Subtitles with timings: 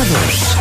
[0.00, 0.60] Cidade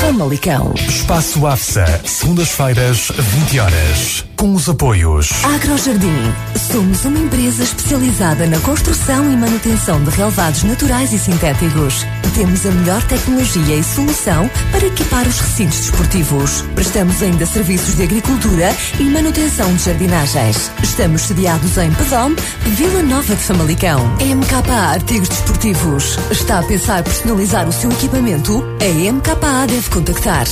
[0.00, 0.74] Famalicão.
[0.76, 4.24] Espaço AFSA, segundas-feiras, 20 horas.
[4.36, 5.30] Com os apoios.
[5.44, 6.34] Agrojardim.
[6.70, 12.04] Somos uma empresa especializada na construção e manutenção de relevados naturais e sintéticos.
[12.34, 16.62] Temos a melhor tecnologia e solução para equipar os recintos desportivos.
[16.74, 20.70] Prestamos ainda serviços de agricultura e manutenção de jardinagens.
[20.82, 22.34] Estamos sediados em Pedom,
[22.76, 24.06] Vila Nova de Famalicão.
[24.16, 26.18] MKA Artigos Desportivos.
[26.30, 28.62] Está a pensar personalizar o seu equipamento?
[28.80, 30.46] A MKA deve contactar.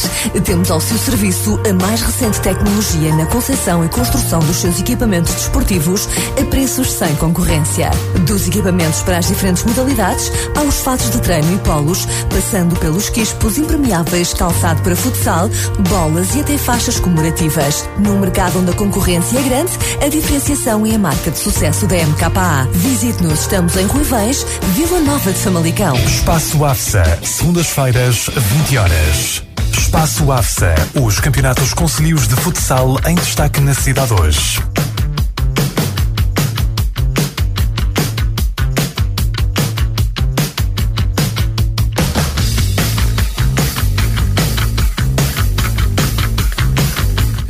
[0.45, 5.33] Temos ao seu serviço a mais recente tecnologia na concepção e construção dos seus equipamentos
[5.33, 6.09] desportivos
[6.41, 7.91] a preços sem concorrência.
[8.27, 13.59] Dos equipamentos para as diferentes modalidades aos fatos de treino e polos, passando pelos quispos
[13.59, 15.51] impermeáveis, calçado para futsal,
[15.91, 17.87] bolas e até faixas comemorativas.
[17.99, 19.73] Num mercado onde a concorrência é grande,
[20.03, 22.66] a diferenciação é a marca de sucesso da MKA.
[22.73, 25.95] Visite-nos, estamos em Ruivães, Vila Nova de Famalicão.
[25.97, 29.43] Espaço AFSA, segundas-feiras, 20 horas.
[29.77, 34.59] Espaço AFSA, os campeonatos concelhios de futsal em destaque na cidade hoje.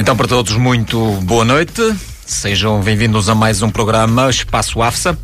[0.08, 1.82] Então, para todos, muito boa noite.
[2.24, 5.18] Sejam bem-vindos a mais um programa Espaço AFSA,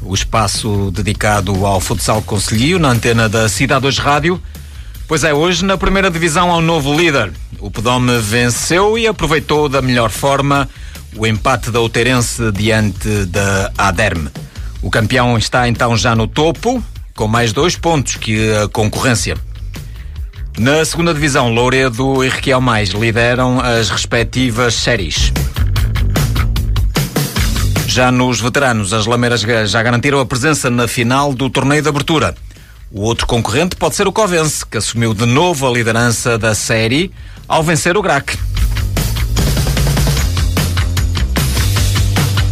[0.00, 4.40] o espaço dedicado ao futsal concelhio na antena da Cidade Hoje Rádio.
[5.08, 7.32] Pois é, hoje na primeira divisão há um novo líder.
[7.58, 10.68] O Pedome venceu e aproveitou da melhor forma
[11.16, 14.30] o empate da Outeirense diante da Aderme.
[14.80, 16.80] O campeão está então já no topo,
[17.16, 19.36] com mais dois pontos que a concorrência.
[20.56, 25.32] Na segunda divisão, Louredo e Requião Mais lideram as respectivas séries.
[27.88, 32.36] Já nos veteranos, as Lameiras já garantiram a presença na final do torneio de abertura.
[32.88, 37.10] O outro concorrente pode ser o Covense, que assumiu de novo a liderança da série
[37.48, 38.38] ao vencer o Grac.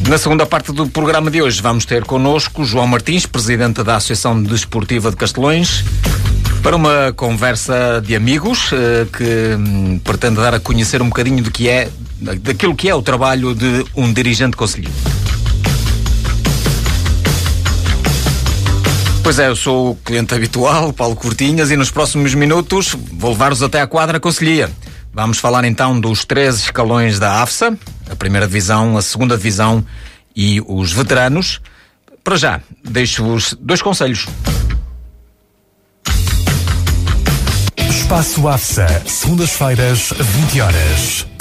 [0.09, 4.43] Na segunda parte do programa de hoje vamos ter connosco João Martins, presidente da Associação
[4.43, 5.85] Desportiva de Castelões,
[6.63, 11.51] para uma conversa de amigos eh, que hum, pretende dar a conhecer um bocadinho do
[11.51, 11.91] que é,
[12.21, 14.95] daquilo que é o trabalho de um dirigente conselheiro.
[19.25, 23.63] Pois é, eu sou o cliente habitual, Paulo Cortinhas, e nos próximos minutos vou levar-vos
[23.63, 24.71] até à quadra conselhia.
[25.13, 27.77] Vamos falar então dos três escalões da AFSA,
[28.09, 29.85] a primeira divisão, a segunda divisão
[30.35, 31.61] e os veteranos.
[32.23, 34.27] Para já, deixo-vos dois conselhos.
[38.13, 41.32] Espaço AFSA, segundas-feiras, 20 horas.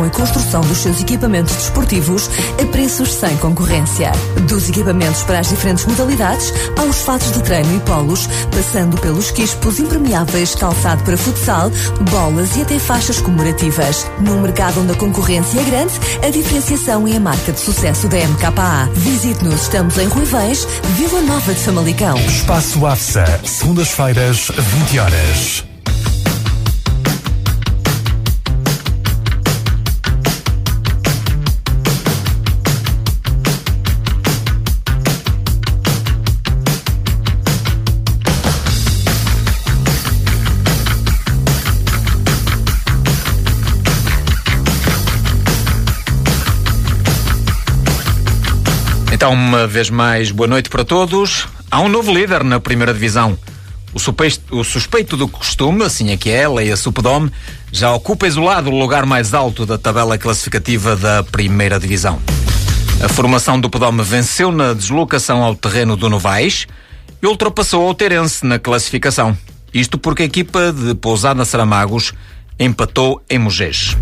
[0.00, 2.30] concepção e construção dos seus equipamentos desportivos
[2.60, 4.12] a preços sem concorrência.
[4.48, 9.78] Dos equipamentos para as diferentes modalidades aos fatos de treino e polos, passando pelos quispos
[9.78, 11.70] impermeáveis, calçado para futsal,
[12.10, 14.06] bolas e até faixas comemorativas.
[14.20, 18.18] Num mercado onde a concorrência é grande, a diferenciação é a marca de sucesso da
[18.18, 18.88] MKA.
[18.94, 22.16] Visite-nos, estamos em Ruivães, Vila Nova de Famalicão.
[22.18, 25.69] Espaço AFSA, segundas-feiras, 20 horas.
[49.20, 51.46] Então, uma vez mais, boa noite para todos.
[51.70, 53.38] Há um novo líder na primeira divisão.
[53.92, 57.30] O suspeito, o suspeito do costume, assim é que é, Leia Supedome,
[57.70, 62.18] já ocupa isolado o lugar mais alto da tabela classificativa da primeira divisão.
[63.04, 66.66] A formação do Pedome venceu na deslocação ao terreno do Novais
[67.22, 69.36] e ultrapassou o Terence na classificação.
[69.74, 72.14] Isto porque a equipa de Pousada Saramagos
[72.58, 73.94] empatou em Mogés.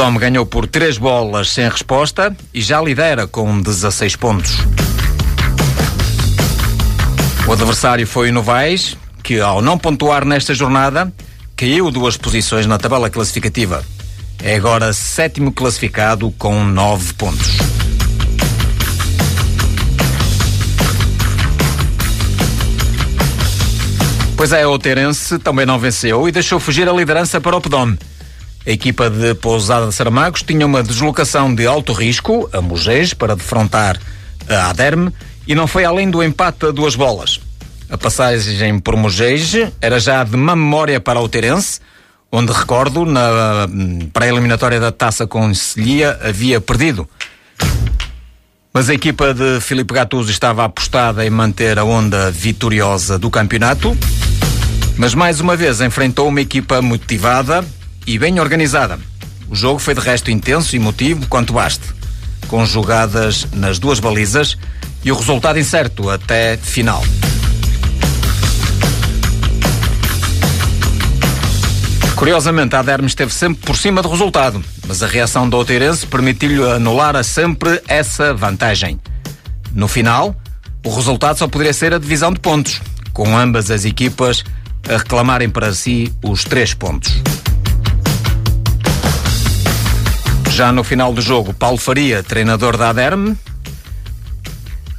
[0.00, 4.56] Dom ganhou por 3 bolas sem resposta e já lidera com 16 pontos.
[7.46, 11.12] O adversário foi o Novaes, que ao não pontuar nesta jornada,
[11.54, 13.84] caiu duas posições na tabela classificativa.
[14.42, 17.58] É agora sétimo classificado com 9 pontos.
[24.34, 27.98] Pois é, o Terence também não venceu e deixou fugir a liderança para o Pedome.
[28.66, 33.34] A equipa de Pousada de Saramagos tinha uma deslocação de alto risco a Mugeis para
[33.34, 33.98] defrontar
[34.46, 35.10] a Aderme
[35.46, 37.40] e não foi além do empate a duas bolas.
[37.88, 41.80] A passagem por Mugeis era já de má memória para o Terence,
[42.30, 43.66] onde recordo, na
[44.12, 47.08] pré-eliminatória da Taça com Selia, havia perdido.
[48.74, 53.96] Mas a equipa de Filipe Gattuso estava apostada em manter a onda vitoriosa do campeonato,
[54.96, 57.64] mas mais uma vez enfrentou uma equipa motivada
[58.06, 58.98] e bem organizada.
[59.48, 61.84] O jogo foi de resto intenso e emotivo quanto baste,
[62.48, 64.56] com jogadas nas duas balizas
[65.04, 67.02] e o resultado incerto até final.
[72.20, 76.62] Curiosamente, a Aderme esteve sempre por cima do resultado, mas a reação do Outeirense permitiu-lhe
[76.70, 79.00] anular a sempre essa vantagem.
[79.74, 80.36] No final,
[80.84, 82.82] o resultado só poderia ser a divisão de pontos,
[83.14, 84.44] com ambas as equipas
[84.86, 87.22] a reclamarem para si os três pontos.
[90.60, 93.34] Já no final do jogo, Paulo Faria, treinador da Aderme,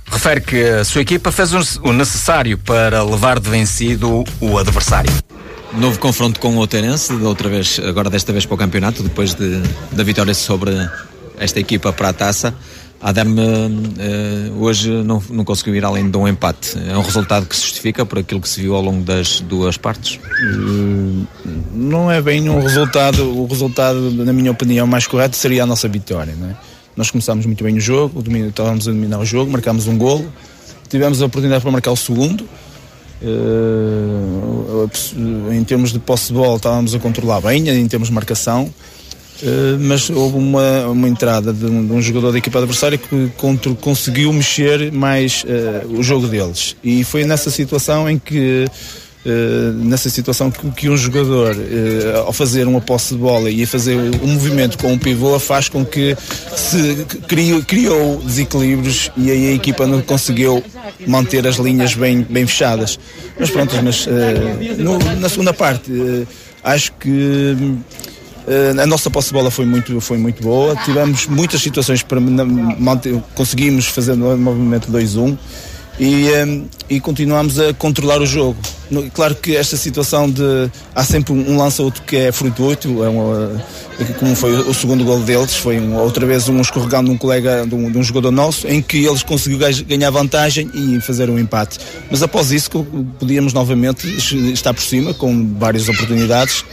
[0.08, 1.54] refere que a sua equipa fez
[1.84, 5.14] o necessário para levar de vencido o adversário.
[5.74, 9.62] Novo confronto com o Oterense, outra vez, agora desta vez para o campeonato, depois de,
[9.92, 10.72] da vitória sobre
[11.38, 12.56] esta equipa para a taça.
[13.02, 16.78] A Aderme uh, hoje não, não conseguiu ir além de um empate.
[16.88, 19.76] É um resultado que se justifica por aquilo que se viu ao longo das duas
[19.76, 20.20] partes?
[20.56, 21.26] Uh,
[21.74, 23.24] não é bem um resultado.
[23.24, 26.36] O resultado, na minha opinião, mais correto seria a nossa vitória.
[26.38, 26.56] Não é?
[26.96, 30.32] Nós começámos muito bem o jogo, estávamos a dominar o jogo, marcámos um golo,
[30.90, 32.46] tivemos a oportunidade para marcar o segundo
[33.22, 34.90] Uh,
[35.52, 38.74] em termos de posse de bola estávamos a controlar bem, em termos de marcação,
[39.80, 43.74] mas houve uma, uma entrada de um, de um, jogador da equipa adversária que contra,
[43.76, 46.76] conseguiu mexer mais uh, o jogo deles.
[46.84, 48.66] E foi nessa situação em que
[49.24, 53.62] Uh, nessa situação que, que um jogador, uh, ao fazer uma posse de bola e
[53.62, 56.18] a fazer um movimento com um pivô, faz com que
[56.56, 60.64] se criou, criou desequilíbrios e aí a equipa não conseguiu
[61.06, 62.98] manter as linhas bem, bem fechadas.
[63.40, 64.10] Mas pronto, mas, uh,
[64.80, 65.92] no, na segunda parte,
[66.64, 67.56] acho que
[68.82, 73.22] a nossa posse de bola foi muito, foi muito boa, tivemos muitas situações para manter,
[73.36, 75.38] conseguimos fazer no movimento 2-1
[76.02, 78.58] e, um, e continuamos a controlar o jogo.
[79.14, 83.08] Claro que esta situação de há sempre um lance ou outro que é frutuoso, é
[83.08, 83.64] uma,
[84.20, 87.68] como foi o segundo gol deles, foi um, outra vez um escorregando de um colega,
[87.68, 91.38] de um, de um, jogador nosso, em que eles conseguiram ganhar vantagem e fazer um
[91.38, 91.78] empate.
[92.10, 92.84] Mas após isso
[93.20, 94.08] podíamos novamente
[94.52, 96.66] estar por cima com várias oportunidades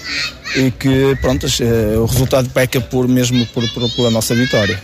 [0.56, 4.82] e que pronto, eh, o resultado peca por mesmo por, por, pela nossa vitória.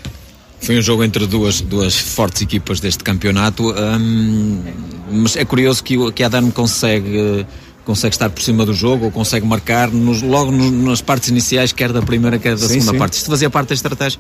[0.65, 4.63] Foi um jogo entre duas, duas fortes equipas deste campeonato, hum,
[5.11, 7.47] mas é curioso que, que a Adam consegue
[7.85, 11.71] consegue estar por cima do jogo ou consegue marcar nos, logo nos, nas partes iniciais,
[11.71, 12.99] quer da primeira, quer da sim, segunda sim.
[12.99, 13.13] parte.
[13.15, 14.19] Isto fazia parte da estratégia?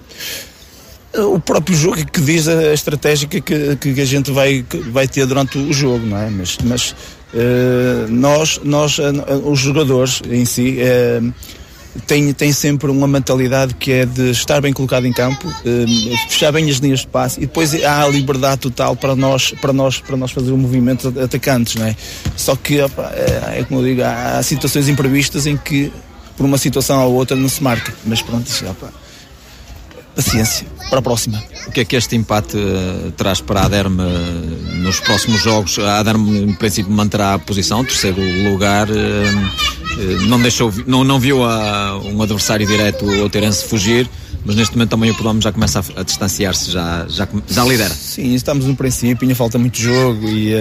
[1.14, 5.24] O próprio jogo é que diz a estratégia que, que a gente vai, vai ter
[5.26, 6.28] durante o jogo, não é?
[6.28, 6.90] Mas, mas
[7.32, 9.02] uh, nós, nós uh,
[9.50, 10.76] os jogadores em si.
[10.78, 11.32] Uh,
[12.06, 16.52] tem, tem sempre uma mentalidade que é de estar bem colocado em campo, eh, fechar
[16.52, 20.00] bem as linhas de passe e depois há a liberdade total para nós, para nós,
[20.00, 21.96] para nós fazer o movimento atacantes, não é?
[22.36, 25.92] Só que, opa, é, é, como eu digo, há, há, situações imprevistas em que
[26.36, 28.92] por uma situação ou outra não se marca, mas pronto, opa,
[30.16, 31.42] paciência para a próxima.
[31.66, 35.78] O que é que este empate uh, traz para a Aderme uh, nos próximos jogos?
[35.78, 38.88] A Aderme, em princípio, manterá a posição, terceiro lugar.
[38.90, 39.83] Uh,
[40.26, 44.08] não, deixou, não, não viu a, um adversário direto, o Terence, fugir,
[44.44, 47.94] mas neste momento também o Podome já começa a, a distanciar-se, já, já, já lidera.
[47.94, 50.52] Sim, estamos no princípio, ainda falta muito jogo e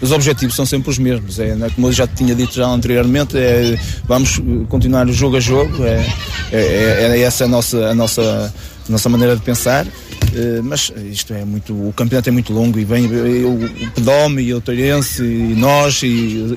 [0.00, 1.38] os objetivos são sempre os mesmos.
[1.38, 5.40] É, é, como eu já tinha dito já anteriormente, é, vamos continuar o jogo a
[5.40, 6.06] jogo, é,
[6.52, 8.54] é, é, é essa a nossa, a nossa
[8.88, 9.86] nossa maneira de pensar,
[10.34, 13.58] eh, mas isto é muito, o campeonato é muito longo e vem o
[13.94, 16.56] Pedome e o Teirense e nós e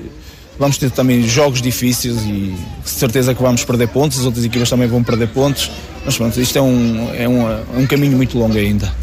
[0.60, 4.86] vamos ter também jogos difíceis e certeza que vamos perder pontos, as outras equipas também
[4.86, 5.70] vão perder pontos,
[6.04, 8.94] mas pronto, isto é um, é um, é um caminho muito longo ainda.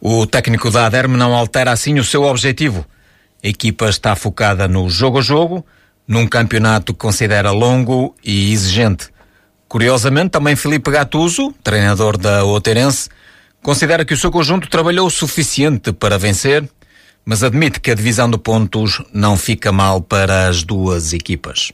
[0.00, 2.86] O técnico da Aderme não altera assim o seu objetivo.
[3.42, 5.66] A equipa está focada no jogo a jogo,
[6.06, 9.08] num campeonato que considera longo e exigente.
[9.66, 13.08] Curiosamente, também Felipe Gattuso, treinador da Oterense,
[13.60, 16.68] considera que o seu conjunto trabalhou o suficiente para vencer,
[17.24, 21.72] mas admite que a divisão de pontos não fica mal para as duas equipas.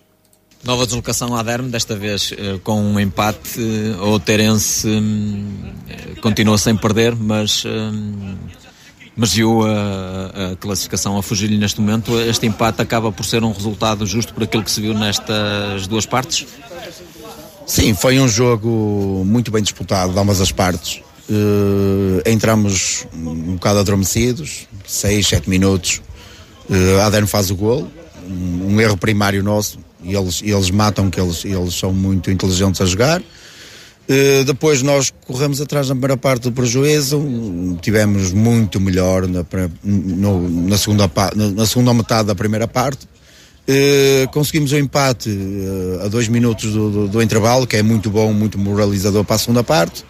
[0.63, 3.59] Nova deslocação à Derme, desta vez eh, com um empate.
[4.03, 5.73] O Terense hum,
[6.21, 8.37] continua sem perder, mas hum,
[9.17, 12.19] mas viu a, a classificação a fugir-lhe neste momento.
[12.21, 16.07] Este empate acaba por ser um resultado justo por aquilo que se viu nestas duas
[16.07, 16.47] partes?
[17.67, 21.03] Sim, foi um jogo muito bem disputado de ambas as partes.
[21.29, 26.03] Uh, entramos um bocado adormecidos, 6, 7 minutos.
[26.69, 27.89] Uh, Adeno faz o gol,
[28.29, 32.81] um, um erro primário nosso, e eles, eles matam que eles, eles são muito inteligentes
[32.81, 33.21] a jogar.
[33.21, 37.23] Uh, depois nós corremos atrás na primeira parte do prejuízo,
[37.81, 39.45] tivemos muito melhor na,
[39.85, 41.11] no, na, segunda,
[41.55, 43.09] na segunda metade da primeira parte.
[43.69, 47.83] Uh, conseguimos o um empate uh, a dois minutos do, do, do, intervalo, que é
[47.83, 50.05] muito bom, muito moralizador para a segunda parte.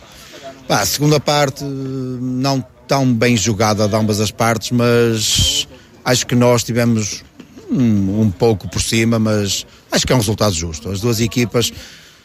[0.66, 5.68] A segunda parte não tão bem jogada de ambas as partes, mas
[6.04, 7.23] acho que nós tivemos
[7.70, 10.90] um, um pouco por cima, mas acho que é um resultado justo.
[10.90, 11.73] As duas equipas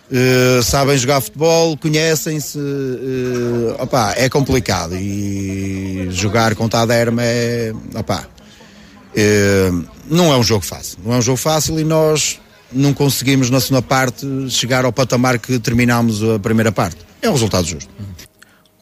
[0.05, 3.75] Uh, sabem jogar futebol, conhecem-se, uh,
[4.15, 11.00] é complicado e jogar contra a Derma é, opá, uh, não é um jogo fácil,
[11.03, 12.39] não é um jogo fácil e nós
[12.72, 16.98] não conseguimos na segunda parte chegar ao patamar que terminámos a primeira parte.
[17.19, 17.89] É um resultado justo.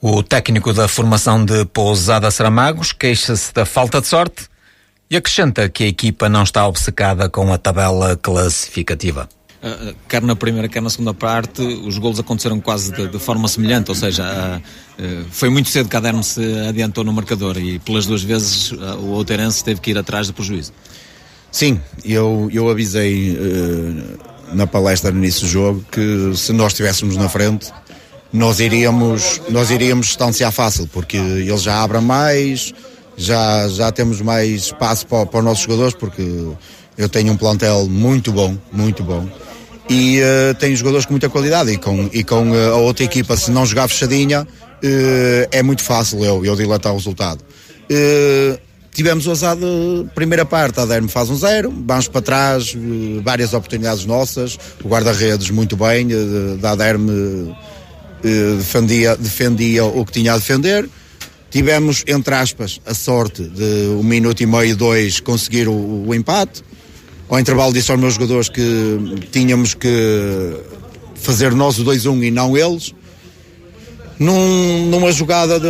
[0.06, 4.50] O técnico da formação de Pousada Saramagos queixa-se da falta de sorte
[5.10, 9.30] e acrescenta que a equipa não está obcecada com a tabela classificativa.
[9.64, 13.48] Uh, quer na primeira, quer na segunda parte, os golos aconteceram quase de, de forma
[13.48, 14.26] semelhante, ou seja,
[15.00, 18.74] uh, foi muito cedo que a Derme se adiantou no marcador e pelas duas vezes
[18.74, 20.74] o Outeirense teve que ir atrás do prejuízo.
[21.50, 23.38] Sim, eu, eu avisei
[24.52, 27.72] na palestra no início do jogo que se nós estivéssemos na frente
[28.34, 32.74] nós iríamos, nós iríamos distanciar fácil, porque eles já abrem mais,
[33.16, 36.24] já, já temos mais espaço para, para os nossos jogadores, porque
[36.98, 39.30] eu tenho um plantel muito bom, muito bom.
[39.88, 43.38] E uh, tenho jogadores com muita qualidade e com, e com uh, a outra equipa,
[43.38, 47.44] se não jogar fechadinha, uh, é muito fácil eu, eu dilatar o resultado.
[48.92, 52.76] tivemos o azado, primeira parte, a Derme faz um zero, vamos para trás,
[53.22, 56.08] várias oportunidades nossas, o guarda-redes muito bem,
[56.60, 57.54] da Aderme
[58.58, 60.90] defendia, defendia o que tinha a defender,
[61.54, 66.64] Tivemos, entre aspas, a sorte de um minuto e meio, dois, conseguir o, o empate.
[67.30, 68.98] Ao intervalo disse aos meus jogadores que
[69.32, 70.58] tínhamos que
[71.14, 72.96] fazer nós o 2-1 e não eles.
[74.18, 75.68] Num, numa jogada de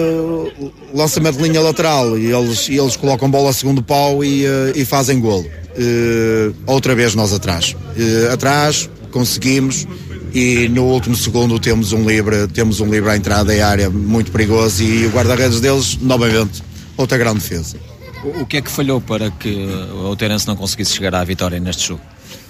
[0.94, 4.72] lançamento de linha lateral e eles, e eles colocam bola a segundo pau e, uh,
[4.74, 5.46] e fazem golo.
[5.46, 7.76] Uh, outra vez nós atrás.
[7.98, 9.86] Uh, atrás, conseguimos
[10.34, 14.32] e no último segundo temos um livre, temos um livre à entrada em área muito
[14.32, 16.64] perigoso e o guarda-redes deles, novamente,
[16.98, 17.78] outra grande defesa.
[18.24, 19.54] O, que é que falhou para que
[19.94, 22.02] o Outeirense não conseguisse chegar à vitória neste jogo?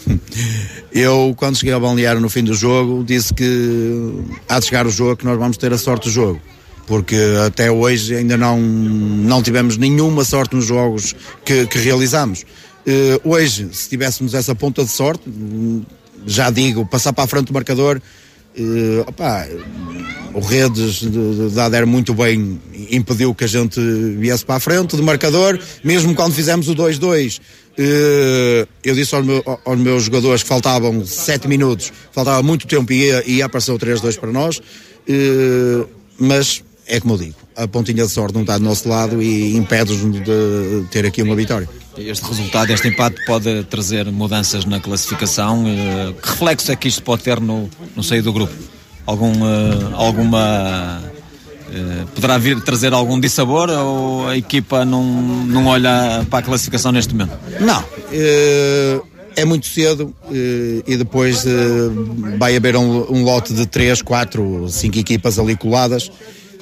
[0.93, 4.13] Eu, quando cheguei ao balneário no fim do jogo, disse que
[4.47, 6.39] há de chegar o jogo que nós vamos ter a sorte do jogo.
[6.85, 12.43] Porque até hoje ainda não, não tivemos nenhuma sorte nos jogos que, que realizamos.
[12.85, 15.23] Uh, hoje, se tivéssemos essa ponta de sorte,
[16.25, 18.01] já digo, passar para a frente do marcador.
[18.57, 19.47] Uh, opa,
[20.33, 21.03] o Redes
[21.53, 22.59] da Ader muito bem
[22.91, 23.79] impediu que a gente
[24.17, 27.39] viesse para a frente do marcador, mesmo quando fizemos o 2-2.
[27.39, 27.41] Uh,
[27.77, 29.25] eh, eu disse aos,
[29.65, 33.79] aos, meus jogadores que faltavam 7 minutos, faltava muito tempo e ia, ia aparecer o
[33.79, 35.89] 3-2 para nós, uh,
[36.19, 39.57] mas é como eu digo, a pontinha de sorte não está do nosso lado e
[39.57, 41.67] impede-nos de ter aqui uma vitória.
[41.97, 45.65] Este resultado, este empate pode trazer mudanças na classificação.
[45.67, 48.53] Eh, que reflexo é que isto pode ter no, no seio do grupo?
[49.07, 51.01] Algum, eh, alguma.
[51.71, 56.91] Eh, poderá vir trazer algum dissabor ou a equipa não, não olha para a classificação
[56.91, 57.35] neste momento?
[57.59, 57.83] Não.
[59.35, 60.13] É muito cedo
[60.85, 61.43] e depois
[62.37, 66.11] vai haver um, um lote de 3, 4, 5 equipas ali coladas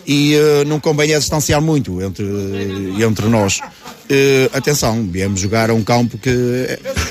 [0.06, 2.26] e uh, não convém a distanciar muito entre,
[3.04, 3.60] entre nós.
[3.60, 6.30] Uh, atenção, viemos jogar a um campo que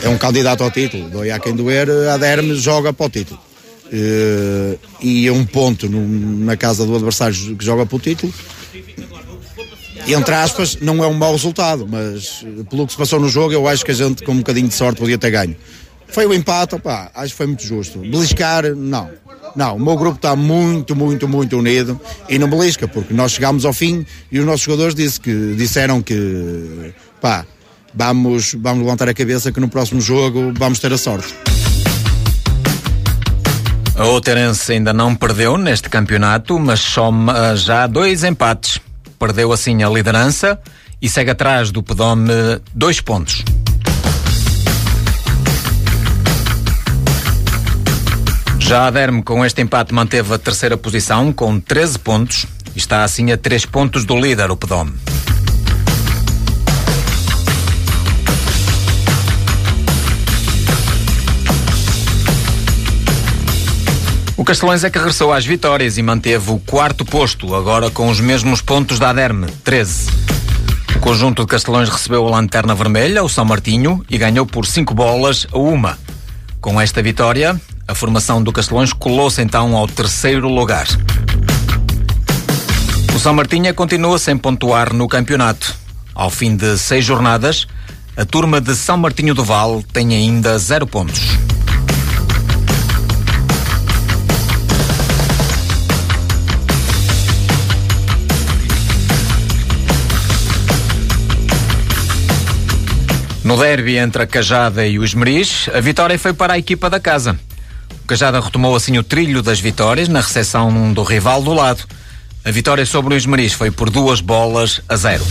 [0.02, 3.40] é um candidato ao título, dói a quem doer, a Derme joga para o título.
[3.86, 6.06] Uh, e é um ponto no,
[6.44, 8.32] na casa do adversário que joga para o título.
[10.06, 13.68] Entre aspas, não é um mau resultado, mas pelo que se passou no jogo, eu
[13.68, 15.56] acho que a gente, com um bocadinho de sorte, podia ter ganho.
[16.08, 17.98] Foi o empate, opa, acho que foi muito justo.
[17.98, 19.10] Beliscar, não.
[19.56, 23.64] Não, o meu grupo está muito, muito, muito unido e não belisca, porque nós chegámos
[23.64, 27.44] ao fim e os nossos jogadores disse que, disseram que, pá,
[27.94, 31.34] vamos, vamos levantar a cabeça que no próximo jogo vamos ter a sorte.
[33.96, 38.80] A Outerense ainda não perdeu neste campeonato, mas soma já dois empates.
[39.18, 40.58] Perdeu assim a liderança
[41.02, 42.32] e segue atrás do Pedome
[42.74, 43.44] dois pontos.
[48.70, 53.02] Já a Derme, com este empate, manteve a terceira posição com 13 pontos e está
[53.02, 54.92] assim a 3 pontos do líder, o Pedome.
[64.36, 68.20] O Castelões é que regressou às vitórias e manteve o quarto posto, agora com os
[68.20, 70.12] mesmos pontos da Aderme, 13.
[70.94, 74.94] O conjunto de Castelões recebeu a lanterna vermelha, o São Martinho, e ganhou por 5
[74.94, 75.98] bolas a uma.
[76.60, 77.60] Com esta vitória,
[77.90, 80.86] a formação do Castelões colou-se então ao terceiro lugar.
[83.12, 85.74] O São Martinha continua sem pontuar no campeonato.
[86.14, 87.66] Ao fim de seis jornadas,
[88.16, 91.20] a turma de São Martinho do Val tem ainda zero pontos.
[103.42, 107.00] No derby entre a Cajada e o Esmeriz, a vitória foi para a equipa da
[107.00, 107.36] casa.
[108.10, 111.84] Cajada retomou assim o trilho das vitórias na recepção do rival do lado.
[112.44, 115.24] A vitória sobre o Esmeriz foi por duas bolas a zero.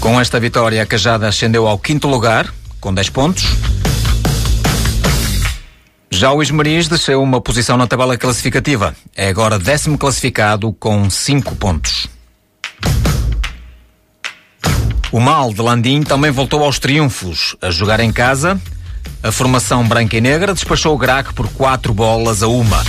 [0.00, 3.44] Com esta vitória, a Cajada ascendeu ao quinto lugar, com 10 pontos.
[6.10, 8.94] Já o Esmeriz desceu uma posição na tabela classificativa.
[9.16, 12.06] É agora décimo classificado com 5 pontos.
[15.10, 17.56] O Mal de Landim também voltou aos triunfos.
[17.62, 18.60] A jogar em casa,
[19.22, 22.84] a formação branca e negra despachou o Grac por quatro bolas a uma.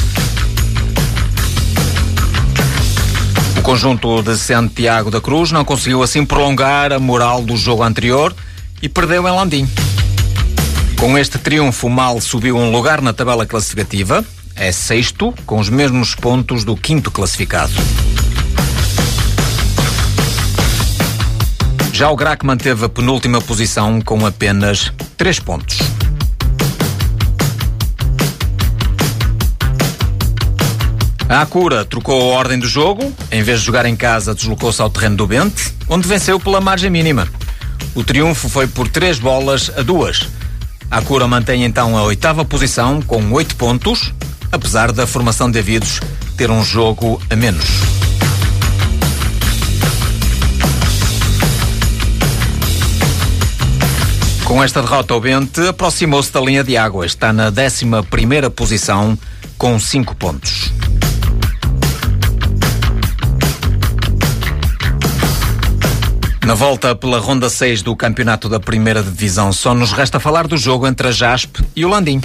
[3.57, 8.36] O conjunto de Santiago da Cruz não conseguiu assim prolongar a moral do jogo anterior
[8.81, 9.69] e perdeu em Landim.
[10.98, 14.24] Com este triunfo, o Mal subiu um lugar na tabela classificativa,
[14.55, 17.74] é sexto, com os mesmos pontos do quinto classificado.
[21.91, 25.77] Já o Grac manteve a penúltima posição com apenas 3 pontos.
[31.27, 33.12] A Acura trocou a ordem do jogo.
[33.32, 36.89] Em vez de jogar em casa, deslocou-se ao terreno do Bente, onde venceu pela margem
[36.89, 37.28] mínima.
[37.95, 40.30] O triunfo foi por 3 bolas a 2.
[40.91, 44.13] A Acura mantém então a oitava posição com 8 pontos,
[44.52, 46.00] apesar da formação de Avidos
[46.38, 47.65] ter um jogo a menos.
[54.43, 57.04] Com esta derrota, o Bente aproximou-se da linha de água.
[57.04, 59.17] Está na 11 posição
[59.58, 60.71] com 5 pontos.
[66.45, 70.55] Na volta pela ronda 6 do campeonato da primeira divisão, só nos resta falar do
[70.55, 72.21] jogo entre a JASP e o Landim.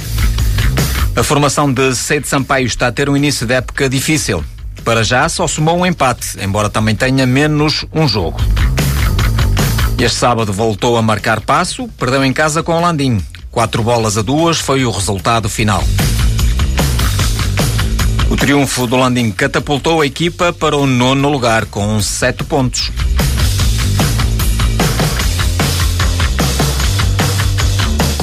[1.17, 4.45] A formação de Seide Sampaio está a ter um início de época difícil.
[4.85, 8.39] Para já só somou um empate, embora também tenha menos um jogo.
[9.99, 13.25] Este sábado voltou a marcar passo, perdeu em casa com o Landim.
[13.51, 15.83] Quatro bolas a duas foi o resultado final.
[18.29, 22.93] O triunfo do Landim catapultou a equipa para o nono lugar com sete pontos.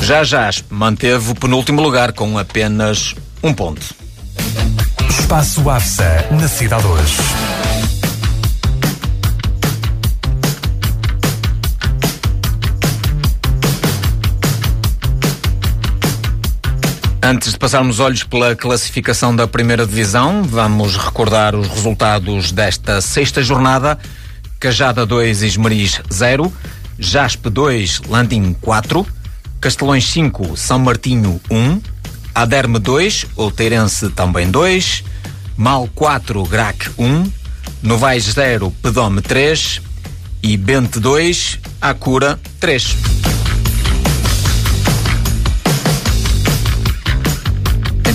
[0.08, 3.94] Já Jasp manteve o penúltimo lugar com apenas um ponto.
[5.10, 7.18] Espaço AFSA, na Cidade hoje.
[17.22, 23.44] Antes de passarmos olhos pela classificação da primeira divisão, vamos recordar os resultados desta sexta
[23.44, 24.00] jornada.
[24.58, 26.50] Cajada 2, Esmeriz 0,
[26.98, 29.06] Jaspe 2, Landim 4,
[29.60, 31.82] Castelões 5, São Martinho 1,
[32.34, 35.04] Aderme 2, Outeirense também 2,
[35.58, 37.32] Mal 4, Grac 1,
[37.82, 39.82] Novais 0, Pedome 3
[40.44, 42.96] e Bente 2, Acura 3.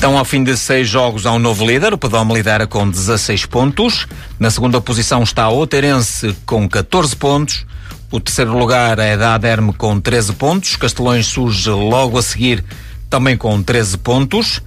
[0.02, 1.94] Então, ao fim de seis jogos, há um novo líder.
[1.94, 4.06] O Pedome lidera com 16 pontos.
[4.36, 7.64] Na segunda posição está o Outeirense com 14 pontos.
[8.12, 10.76] O terceiro lugar é da Aderme com 13 pontos.
[10.76, 12.62] Castelões surge logo a seguir
[13.08, 14.60] também com 13 pontos.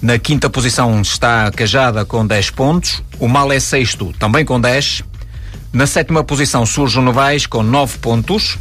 [0.00, 3.02] Na quinta posição está a Cajada com 10 pontos.
[3.18, 5.02] O Mal é sexto, também com 10.
[5.72, 8.58] Na sétima posição surge o Novais com 9 pontos.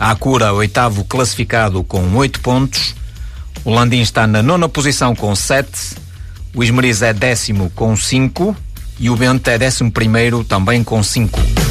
[0.00, 2.94] A Acura, oitavo classificado com 8 pontos.
[3.62, 5.96] O Landim está na nona posição com 7.
[6.54, 8.56] O Esmeriz é décimo com 5.
[8.98, 11.65] E o Bento é décimo primeiro também com 5.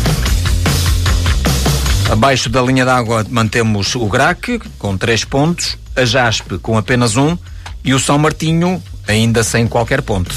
[2.10, 7.38] Abaixo da linha d'água mantemos o Grac com 3 pontos, a Jaspe com apenas um
[7.84, 10.34] e o São Martinho ainda sem qualquer ponto.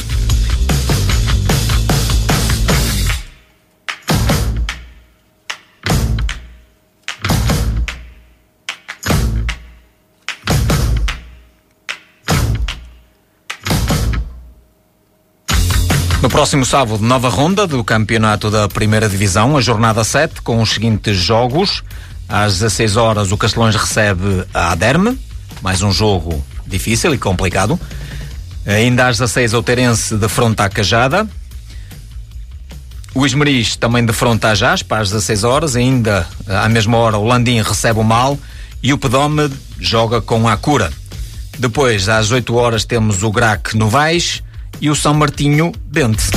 [16.38, 21.16] Próximo sábado, nova ronda do campeonato da primeira divisão, a jornada 7, com os seguintes
[21.16, 21.82] jogos.
[22.28, 25.18] Às 16 horas, o Castelões recebe a Aderme,
[25.60, 27.78] mais um jogo difícil e complicado.
[28.64, 31.28] Ainda às 16, o Terence de fronte à Cajada.
[33.16, 35.74] O Esmeriz também de fronte à Jaspa, às 16 horas.
[35.74, 38.38] Ainda à mesma hora, o Landim recebe o Mal
[38.80, 40.92] e o Pedome joga com a Cura.
[41.58, 44.40] Depois, às 8 horas, temos o Grac Novais
[44.80, 46.30] e o São Martinho Bente.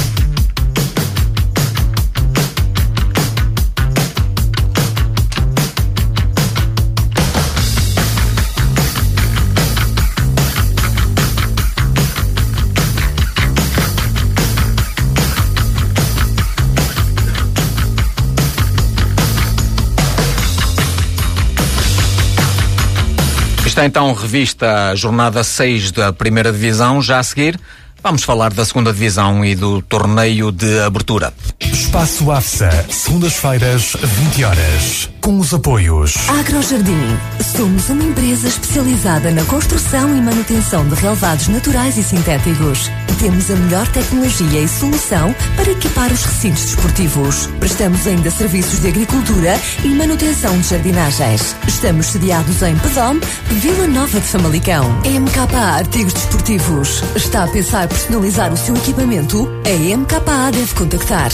[23.82, 27.02] Está então revista a jornada 6 da primeira divisão.
[27.02, 27.60] Já a seguir,
[28.04, 31.34] vamos falar da segunda divisão e do torneio de abertura.
[31.60, 35.10] Espaço AFSA, segundas-feiras, 20 horas.
[35.22, 36.16] Com os apoios.
[36.30, 37.18] Agrojardim.
[37.56, 42.90] Somos uma empresa especializada na construção e manutenção de relevados naturais e sintéticos.
[43.22, 47.46] Temos a melhor tecnologia e solução para equipar os recintos desportivos.
[47.60, 51.56] Prestamos ainda serviços de agricultura e manutenção de jardinagens.
[51.68, 54.90] Estamos sediados em Pedom, Vila Nova de Famalicão.
[55.06, 57.04] MKA Artigos Desportivos.
[57.16, 59.48] Está a pensar personalizar o seu equipamento?
[59.66, 61.30] A MKA deve contactar.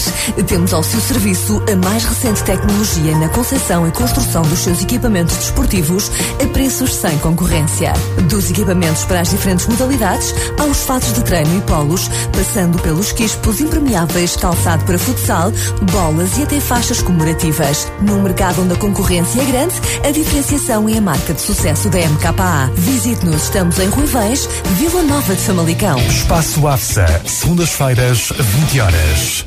[0.46, 5.38] Temos ao seu serviço a mais recente tecnologia na concepção e construção dos seus equipamentos
[5.38, 6.12] desportivos
[6.44, 7.94] a preços sem concorrência.
[8.30, 13.62] Dos equipamentos para as diferentes modalidades aos fatos de treino e polos, passando pelos quispos
[13.62, 15.52] impermeáveis, calçado para futsal,
[15.92, 17.92] bolas e até faixas comemorativas.
[18.02, 22.00] Num mercado onde a concorrência é grande, a diferenciação é a marca de sucesso da
[22.00, 22.72] MKA.
[22.74, 26.00] Visite-nos, estamos em Ruivães, Vila Nova de Famalicão.
[26.00, 29.46] Espaço AFSA, segundas-feiras, 20 horas.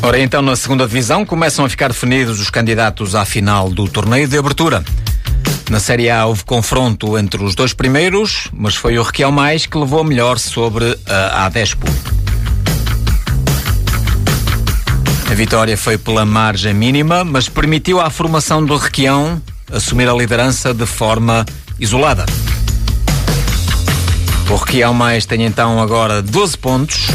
[0.00, 4.28] Ora, então, na segunda divisão começam a ficar definidos os candidatos à final do torneio
[4.28, 4.84] de abertura.
[5.70, 9.76] Na Série A houve confronto entre os dois primeiros, mas foi o Requião Mais que
[9.76, 11.86] levou melhor sobre a Adespo.
[15.30, 20.72] A vitória foi pela margem mínima, mas permitiu à formação do Requião assumir a liderança
[20.72, 21.44] de forma
[21.78, 22.24] isolada.
[24.48, 27.08] O Requião Mais tem então agora 12 pontos.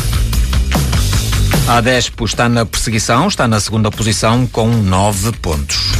[1.67, 5.93] A Adespo está na perseguição, está na segunda posição com 9 pontos.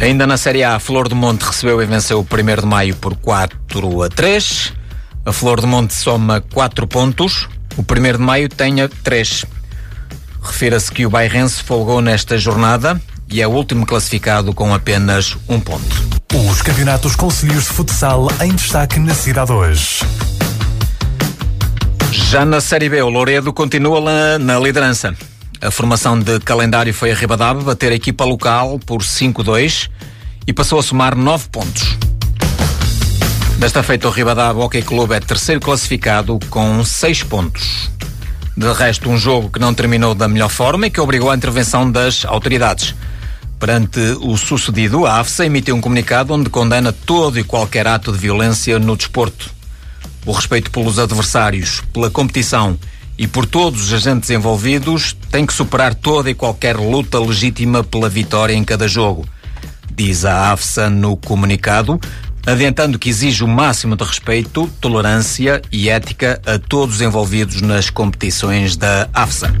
[0.00, 2.96] Ainda na Série A, a Flor do Monte recebeu e venceu o 1 de maio
[2.96, 4.72] por 4 a 3.
[5.26, 7.46] A Flor do Monte soma 4 pontos.
[7.76, 9.44] O 1 de maio tem 3.
[10.42, 15.60] Refira-se que o Bairrense folgou nesta jornada e é o último classificado com apenas um
[15.60, 15.84] ponto.
[16.50, 20.00] Os campeonatos conselhos de futsal em destaque na cidade hoje.
[22.10, 25.14] Já na Série B, o Louredo continua na liderança.
[25.62, 29.90] A formação de calendário foi a Ribadaba bater a equipa local por 5-2
[30.46, 31.98] e passou a somar 9 pontos.
[33.58, 37.90] Desta feita, o Ribadaba Hockey Clube é terceiro classificado com 6 pontos.
[38.56, 41.90] De resto, um jogo que não terminou da melhor forma e que obrigou à intervenção
[41.90, 42.94] das autoridades.
[43.58, 48.16] Perante o sucedido, a AFSA emitiu um comunicado onde condena todo e qualquer ato de
[48.16, 49.50] violência no desporto.
[50.24, 52.78] O respeito pelos adversários, pela competição
[53.20, 58.08] e por todos os agentes envolvidos tem que superar toda e qualquer luta legítima pela
[58.08, 59.28] vitória em cada jogo,
[59.94, 62.00] diz a AFSA no comunicado,
[62.46, 67.90] adiantando que exige o máximo de respeito, tolerância e ética a todos os envolvidos nas
[67.90, 69.52] competições da AFSA.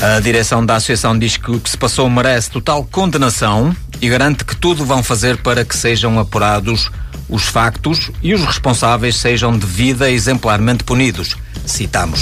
[0.00, 4.44] A direção da associação diz que o que se passou merece total condenação e garante
[4.44, 6.92] que tudo vão fazer para que sejam apurados
[7.30, 11.36] os factos e os responsáveis sejam devida e exemplarmente punidos.
[11.64, 12.20] Citamos.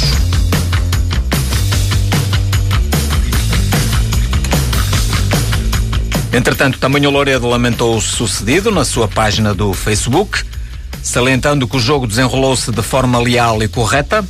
[6.32, 10.44] Entretanto, também o Louredo lamentou o sucedido na sua página do Facebook,
[11.02, 14.24] salientando que o jogo desenrolou-se de forma leal e correta.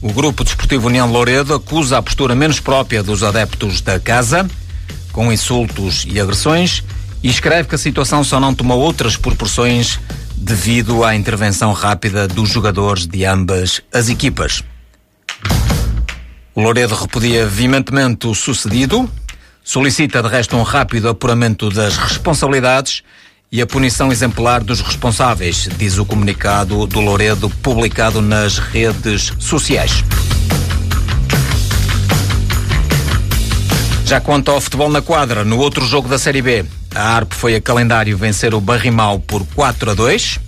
[0.00, 4.48] O Grupo Desportivo União Louredo acusa a postura menos própria dos adeptos da casa,
[5.12, 6.82] com insultos e agressões,
[7.24, 9.98] e escreve que a situação só não tomou outras proporções
[10.36, 14.62] devido à intervenção rápida dos jogadores de ambas as equipas.
[16.54, 19.10] O Louredo repudia veementemente o sucedido,
[19.64, 23.02] solicita de resto um rápido apuramento das responsabilidades
[23.50, 30.04] e a punição exemplar dos responsáveis, diz o comunicado do Louredo publicado nas redes sociais.
[34.04, 37.54] Já quanto ao futebol na quadra, no outro jogo da Série B, a Arpo foi
[37.56, 40.38] a calendário vencer o Barrimal por 4 a 2.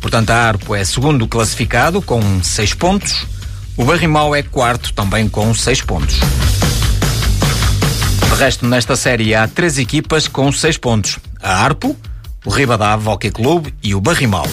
[0.00, 3.26] Portanto, a Arpo é segundo classificado com 6 pontos.
[3.76, 6.20] O Barrimal é quarto também com 6 pontos.
[8.34, 11.96] De resto, nesta série há três equipas com seis pontos: a Arpo,
[12.44, 14.48] o Ribadav Hockey Clube e o Barrimal.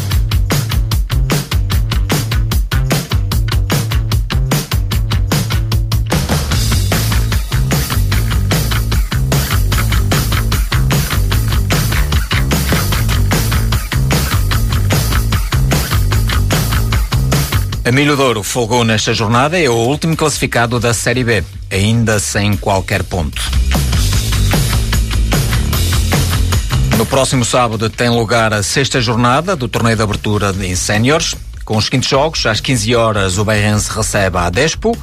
[17.84, 22.20] A Milho Douro folgou nesta jornada e é o último classificado da Série B, ainda
[22.20, 23.42] sem qualquer ponto.
[26.96, 31.76] No próximo sábado tem lugar a sexta jornada do torneio de abertura em Séniores, com
[31.76, 32.46] os seguintes jogos.
[32.46, 34.96] Às 15 horas o Beirense recebe a Despo,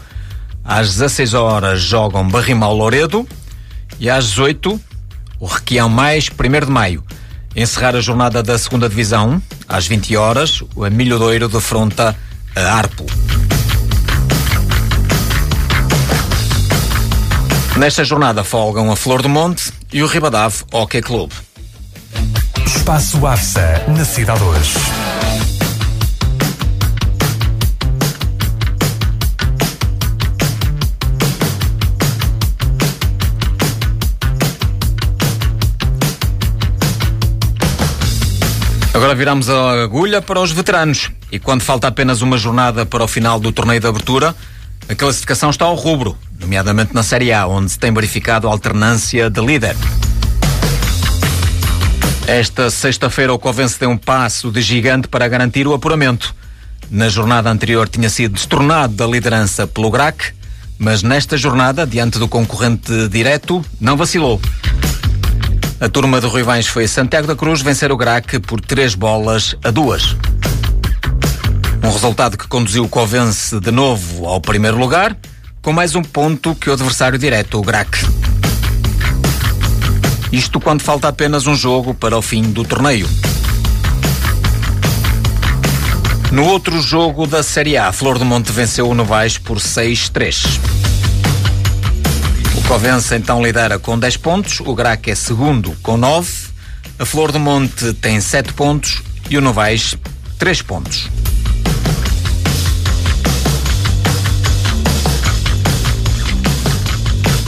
[0.64, 3.26] às 16 horas jogam Barrimal Loredo
[3.98, 4.80] e às 18
[5.40, 7.02] o Requião mais 1 de maio.
[7.56, 12.16] Encerrar a jornada da segunda divisão, às 20 horas, o Emílio Doiro defronta
[12.66, 13.06] a Arpo.
[17.76, 21.34] Nesta jornada folgam a Flor do Monte e o Ribadav Hockey Clube.
[22.66, 25.17] Espaço AFSA, na Cidade 2.
[39.18, 41.10] Viramos a agulha para os veteranos.
[41.32, 44.34] E quando falta apenas uma jornada para o final do torneio de abertura,
[44.88, 49.28] a classificação está ao rubro, nomeadamente na Série A, onde se tem verificado a alternância
[49.28, 49.74] de líder.
[52.28, 56.32] Esta sexta-feira o Covense deu um passo de gigante para garantir o apuramento.
[56.88, 60.32] Na jornada anterior tinha sido destornado da liderança pelo GRAC,
[60.78, 64.40] mas nesta jornada, diante do concorrente direto, não vacilou.
[65.80, 69.70] A turma de Ruivães foi Santiago da Cruz vencer o Grac por três bolas a
[69.70, 70.16] duas.
[71.84, 75.16] Um resultado que conduziu o Covense de novo ao primeiro lugar,
[75.62, 77.96] com mais um ponto que o adversário direto, o Grac.
[80.32, 83.08] Isto quando falta apenas um jogo para o fim do torneio.
[86.32, 90.87] No outro jogo da Série A, Flor do Monte venceu o Novais por 6-3.
[92.68, 96.30] Covença então lidera com 10 pontos, o Grac é segundo com 9,
[96.98, 99.96] a Flor do Monte tem 7 pontos e o Novais
[100.38, 101.08] 3 pontos.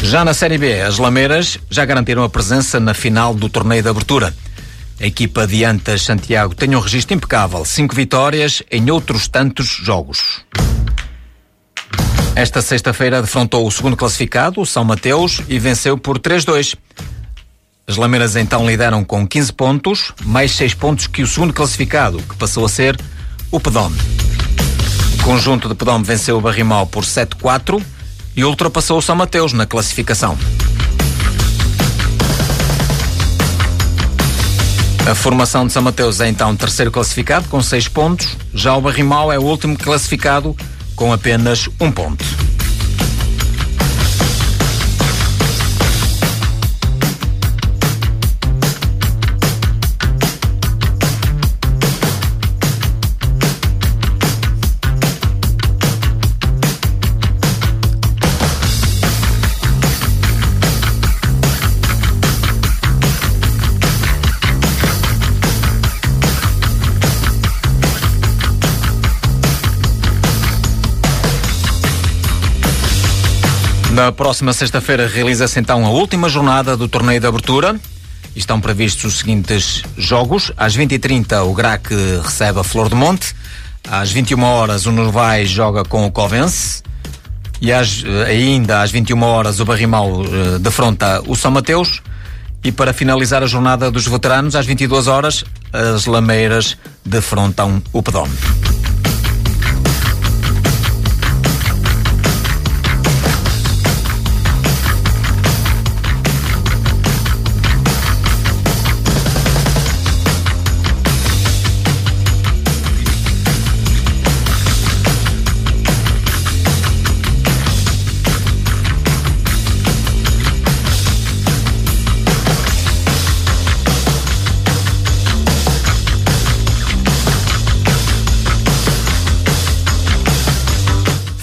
[0.03, 3.91] Já na Série B, as Lameiras já garantiram a presença na final do torneio de
[3.91, 4.35] abertura.
[4.99, 10.41] A equipa de Antas Santiago tem um registro impecável, 5 vitórias em outros tantos jogos.
[12.35, 16.77] Esta sexta-feira defrontou o segundo classificado, o São Mateus, e venceu por 3-2.
[17.87, 22.37] As Lameiras então lideram com 15 pontos, mais 6 pontos que o segundo classificado, que
[22.37, 22.99] passou a ser
[23.51, 23.99] o Pedome.
[25.19, 27.83] O conjunto de Pedome venceu o Barrimal por 7-4
[28.37, 30.39] e ultrapassou o São Mateus na classificação.
[35.11, 39.33] A formação de São Mateus é então terceiro classificado com 6 pontos, já o Barrimal
[39.33, 40.57] é o último classificado
[41.01, 42.50] com apenas um ponto.
[74.01, 77.79] Na próxima sexta-feira realiza-se então a última jornada do torneio de abertura.
[78.35, 80.51] Estão previstos os seguintes jogos.
[80.57, 81.87] Às 20h30 o Grac
[82.23, 83.37] recebe a Flor do Monte.
[83.87, 86.83] Às 21 horas o Novais joga com o Covense.
[87.61, 92.01] E às, eh, ainda às 21 horas o Barrimal uh, defronta o São Mateus.
[92.65, 98.33] E para finalizar a jornada dos veteranos, às 22 horas, as Lameiras defrontam o Pedome.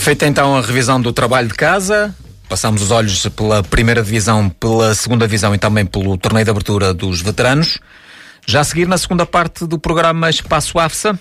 [0.08, 2.16] Feita então a revisão do trabalho de casa,
[2.48, 6.94] passamos os olhos pela primeira divisão, pela segunda divisão e também pelo torneio de abertura
[6.94, 7.78] dos veteranos.
[8.46, 11.20] Já a seguir, na segunda parte do programa Espaço AFSA,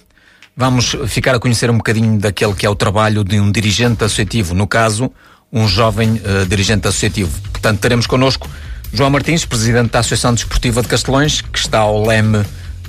[0.57, 4.55] vamos ficar a conhecer um bocadinho daquele que é o trabalho de um dirigente associativo,
[4.55, 5.11] no caso,
[5.53, 7.41] um jovem uh, dirigente associativo.
[7.51, 8.49] Portanto, teremos connosco
[8.93, 12.47] João Martins, presidente da Associação Desportiva de Castelões, que está ao leme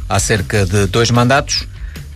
[0.07, 1.67] há cerca de dois mandatos.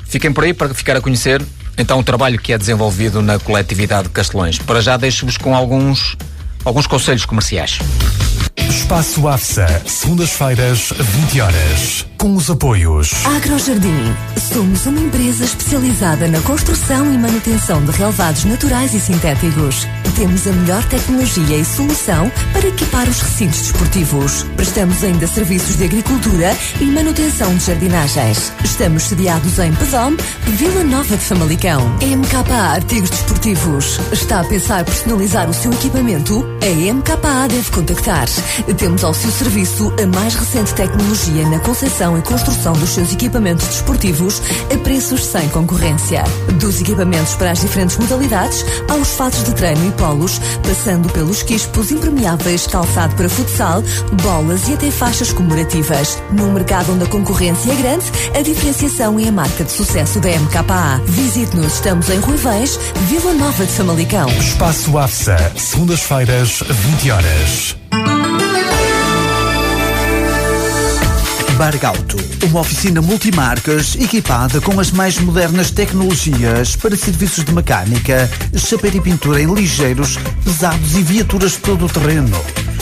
[0.05, 1.41] Fiquem por aí para ficar a conhecer
[1.77, 4.59] então o trabalho que é desenvolvido na coletividade de Castelões.
[4.59, 6.15] Para já deixo-vos com alguns,
[6.63, 7.79] alguns conselhos comerciais.
[8.57, 13.11] Espaço AFSA, segundas-feiras, 20 horas com os apoios.
[13.25, 14.15] Agrojardim.
[14.37, 19.87] Somos uma empresa especializada na construção e manutenção de relevados naturais e sintéticos.
[20.15, 24.43] Temos a melhor tecnologia e solução para equipar os recintos desportivos.
[24.55, 28.51] Prestamos ainda serviços de agricultura e manutenção de jardinagens.
[28.63, 31.87] Estamos sediados em Pedom, Vila Nova de Famalicão.
[32.01, 33.99] MKA Artigos Desportivos.
[34.11, 36.45] Está a pensar personalizar o seu equipamento?
[36.61, 38.27] A MKA deve contactar.
[38.77, 43.65] Temos ao seu serviço a mais recente tecnologia na concepção e construção dos seus equipamentos
[43.67, 44.41] desportivos
[44.73, 46.23] a preços sem concorrência.
[46.59, 51.91] Dos equipamentos para as diferentes modalidades, aos fatos de treino e polos, passando pelos quispos
[51.91, 53.83] impermeáveis, calçado para futsal,
[54.23, 56.21] bolas e até faixas comemorativas.
[56.31, 60.29] Num mercado onde a concorrência é grande, a diferenciação é a marca de sucesso da
[60.29, 61.01] MKA.
[61.05, 64.27] Visite-nos, estamos em Ruivães, Vila Nova de Famalicão.
[64.29, 67.75] Espaço AFSA, segundas-feiras, 20 horas.
[71.61, 78.89] Bargauto, uma oficina multimarcas equipada com as mais modernas tecnologias para serviços de mecânica, chapéu
[78.95, 82.35] e pintura em ligeiros, pesados e viaturas todo o terreno.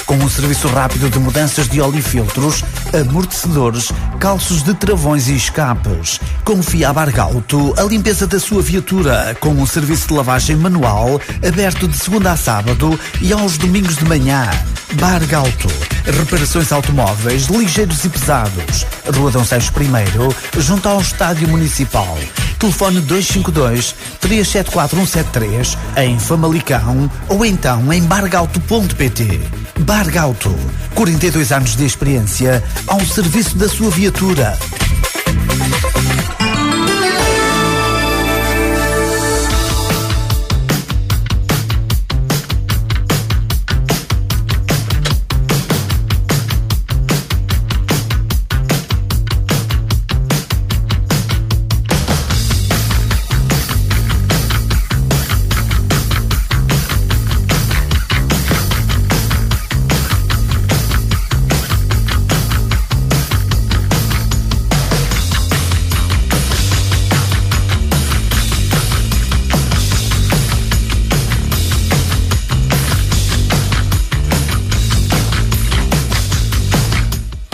[0.05, 2.63] Com um serviço rápido de mudanças de óleo e filtros,
[2.97, 6.21] amortecedores, calços de travões e escapes.
[6.45, 11.85] Confia a Bargauto a limpeza da sua viatura com um serviço de lavagem manual aberto
[11.85, 14.49] de segunda a sábado e aos domingos de manhã.
[14.93, 15.67] Bargauto,
[16.05, 18.85] reparações automóveis ligeiros e pesados.
[19.15, 22.17] Rua Dom Seixo I, junto ao Estádio Municipal.
[22.57, 29.41] Telefone 252 374173 em Famalicão ou então em bargauto.pt.
[29.79, 30.53] Bargauto,
[30.95, 34.57] 42 anos de experiência ao serviço da sua viatura.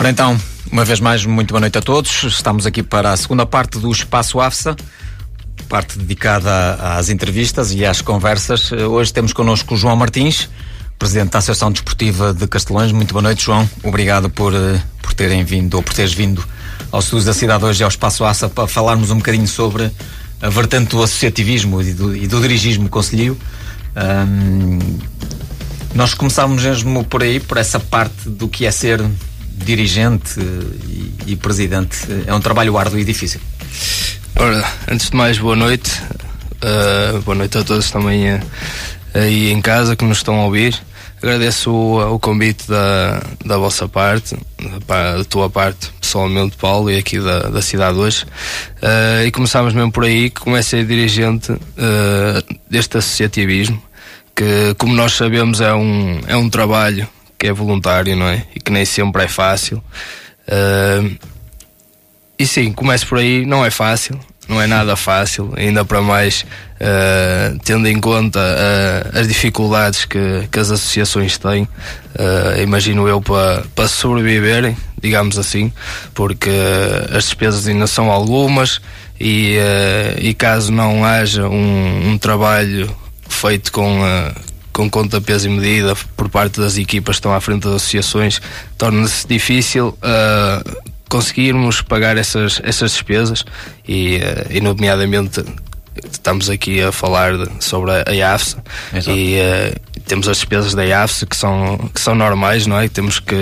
[0.06, 0.40] Ora então,
[0.70, 2.22] uma vez mais, muito boa noite a todos.
[2.22, 4.76] Estamos aqui para a segunda parte do Espaço AFSA,
[5.68, 8.70] parte dedicada às entrevistas e às conversas.
[8.70, 10.48] Hoje temos connosco o João Martins,
[10.96, 12.92] presidente da Associação Desportiva de Castelões.
[12.92, 13.68] Muito boa noite, João.
[13.82, 16.46] Obrigado por, eh, por terem vindo, ou por teres vindo
[16.92, 19.90] aos estudos da cidade hoje ao Espaço AFSA para falarmos um bocadinho sobre
[20.40, 23.36] a vertente do associativismo e do, e do dirigismo conselheiro.
[23.96, 24.78] Um,
[25.96, 29.04] nós começámos mesmo por aí, por essa parte do que é ser
[29.56, 31.98] dirigente e, e, presidente.
[32.26, 33.40] É um trabalho árduo e difícil.
[34.36, 35.90] Ora, antes de mais, boa noite.
[36.56, 38.40] Uh, boa noite a todos também uh,
[39.14, 40.76] aí em casa que nos estão a ouvir.
[41.22, 44.36] Agradeço o, o convite da, da vossa parte,
[44.86, 48.24] da, da, tua parte, pessoalmente, Paulo, e aqui da, da cidade hoje.
[48.82, 51.52] Uh, e começámos mesmo por aí, que comecei a dirigente
[52.70, 53.82] deste associativismo,
[54.34, 58.44] que, como nós sabemos, é um, é um trabalho que é voluntário, não é?
[58.54, 59.82] E que nem sempre é fácil.
[60.48, 61.16] Uh,
[62.38, 66.44] e sim, começo por aí, não é fácil, não é nada fácil, ainda para mais
[66.80, 73.20] uh, tendo em conta uh, as dificuldades que, que as associações têm, uh, imagino eu,
[73.20, 75.72] para, para sobreviverem, digamos assim,
[76.14, 76.50] porque
[77.10, 78.80] as despesas ainda são algumas
[79.18, 79.56] e,
[80.20, 82.94] e caso não haja um, um trabalho
[83.28, 84.02] feito com
[84.76, 88.42] com conta, peso e medida por parte das equipas que estão à frente das associações,
[88.76, 93.42] torna-se difícil uh, conseguirmos pagar essas, essas despesas
[93.88, 95.42] e, uh, e nomeadamente
[96.12, 98.62] estamos aqui a falar de, sobre a, IAFSA
[99.08, 102.86] e uh, temos as despesas da IAFSA que são, que são normais, não é?
[102.86, 103.34] Temos que,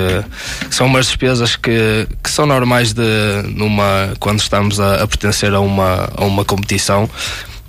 [0.69, 3.03] que são umas despesas que, que são normais de,
[3.49, 7.11] numa, quando estamos a, a pertencer a uma, a uma competição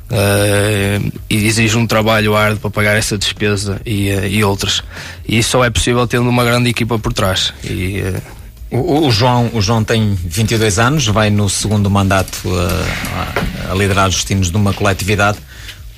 [0.06, 4.84] Uh, exige um trabalho árduo para pagar essa despesa e, uh, e outras.
[5.28, 7.54] E isso só é possível tendo uma grande equipa por trás.
[7.64, 8.02] E,
[8.72, 8.78] uh...
[8.78, 12.38] o, o, João, o João tem 22 anos, vai no segundo mandato
[13.70, 15.40] a liderar os destinos de uma coletividade.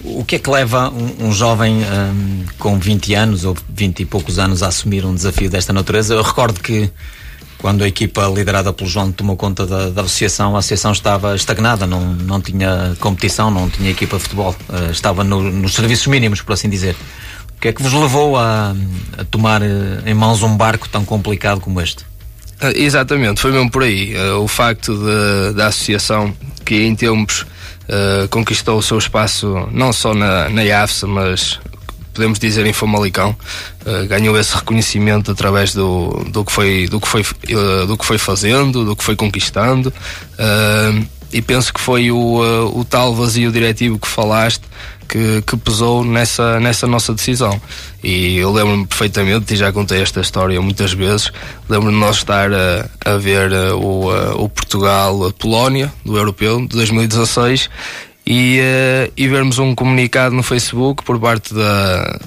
[0.03, 4.05] O que é que leva um, um jovem um, com 20 anos ou 20 e
[4.05, 6.14] poucos anos a assumir um desafio desta natureza?
[6.14, 6.89] Eu recordo que
[7.58, 11.88] quando a equipa liderada pelo João tomou conta da, da associação, a associação estava estagnada,
[11.88, 16.41] não, não tinha competição, não tinha equipa de futebol, uh, estava no, nos serviços mínimos,
[16.41, 16.95] por assim dizer.
[17.55, 18.76] O que é que vos levou a,
[19.18, 19.66] a tomar uh,
[20.05, 22.03] em mãos um barco tão complicado como este?
[22.62, 24.16] Uh, exatamente, foi mesmo por aí.
[24.39, 26.34] o facto de, da associação,
[26.64, 27.45] que em tempos
[28.30, 31.58] conquistou o seu espaço não só na, na IAFSA, mas
[32.18, 33.36] podemos dizer em Famalicão,
[33.86, 38.03] uh, ganhou esse reconhecimento através do, do, que foi, do, que foi, uh, do que
[38.03, 39.93] foi fazendo, do que foi conquistando.
[40.34, 44.63] Uh, e penso que foi o, o tal vazio diretivo que falaste
[45.07, 47.61] que, que, pesou nessa, nessa nossa decisão.
[48.03, 51.32] E eu lembro-me perfeitamente, e já contei esta história muitas vezes,
[51.70, 54.09] lembro-me de nós estar a, a ver o,
[54.41, 57.70] o Portugal-Polónia, do Europeu, de 2016,
[58.28, 62.19] e, uh, e vermos um comunicado no Facebook por parte da,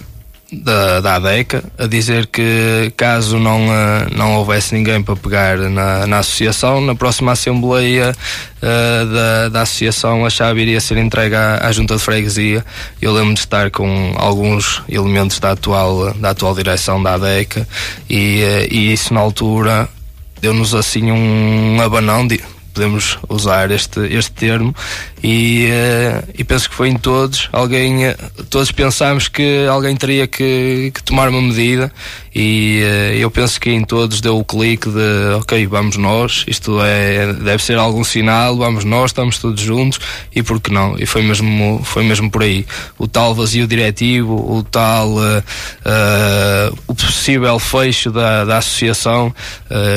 [0.50, 6.06] da, da ADECA a dizer que caso não, uh, não houvesse ninguém para pegar na,
[6.06, 11.66] na associação, na próxima Assembleia uh, da, da Associação a chave iria ser entregue à,
[11.66, 12.64] à Junta de Freguesia.
[13.02, 17.68] Eu lembro de estar com alguns elementos da atual, da atual direção da ADECA
[18.08, 19.86] e, uh, e isso na altura
[20.40, 22.40] deu-nos assim um abanão de
[22.72, 24.74] podemos usar este, este termo,
[25.22, 27.48] e, uh, e penso que foi em todos.
[27.52, 28.14] Alguém, uh,
[28.48, 31.92] todos pensámos que alguém teria que, que tomar uma medida,
[32.34, 36.82] e uh, eu penso que em todos deu o clique de ok, vamos nós, isto
[36.82, 40.00] é, deve ser algum sinal, vamos nós, estamos todos juntos,
[40.34, 40.96] e por que não?
[40.98, 42.66] E foi mesmo, foi mesmo por aí.
[42.98, 45.16] O tal vazio diretivo, o tal
[46.86, 49.34] o possível fecho da, da associação,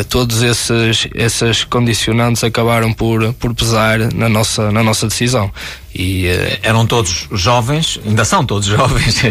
[0.09, 5.51] todos esses, esses condicionantes acabaram por, por pesar na nossa, na nossa decisão.
[5.95, 9.21] E uh, eram todos jovens, ainda são todos jovens.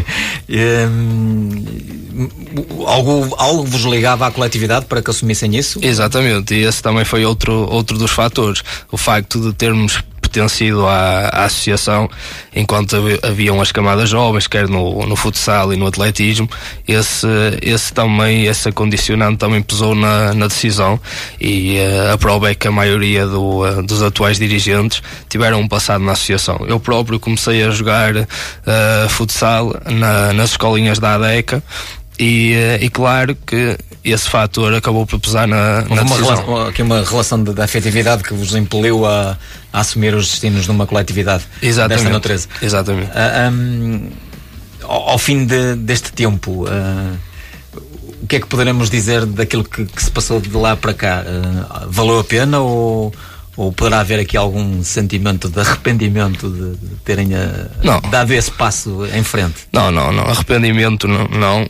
[2.87, 5.79] algo, algo vos ligava à coletividade para que assumissem isso?
[5.83, 8.63] Exatamente, e esse também foi outro, outro dos fatores.
[8.91, 10.03] O facto de termos
[10.33, 12.09] pertencido à, à associação
[12.55, 16.49] enquanto haviam as camadas jovens, quer no, no futsal e no atletismo,
[16.89, 17.27] esse,
[17.61, 20.99] esse também, essa condicionante também pesou na, na decisão
[21.41, 25.69] e uh, a prova é que a maioria do, uh, dos atuais dirigentes tiveram um
[25.69, 26.65] passado na associação.
[26.67, 28.27] Eu próprio comecei a jogar uh,
[29.09, 31.63] futsal na, nas escolinhas da ADECA
[32.19, 37.05] e, e claro que esse fator acabou por pesar na, na uma relação, aqui uma
[37.05, 39.39] relação de, de afetividade que vos impeliu a,
[39.73, 41.99] a, assumir os destinos de uma coletividade Exatamente.
[41.99, 42.49] desta natureza.
[42.61, 43.11] Exatamente.
[43.11, 44.11] Uh, ah, um,
[44.83, 47.19] ao, ao, fim de, deste tempo, uh,
[48.23, 51.23] o que é que poderemos dizer daquilo que, que se passou de lá para cá?
[51.25, 53.15] Uh, valeu a pena ou,
[53.57, 57.29] ou poderá haver aqui algum sentimento de arrependimento de, de terem
[58.11, 59.69] dado esse passo em frente?
[59.73, 60.25] Não, não, não.
[60.25, 61.29] Arrependimento não.
[61.29, 61.69] não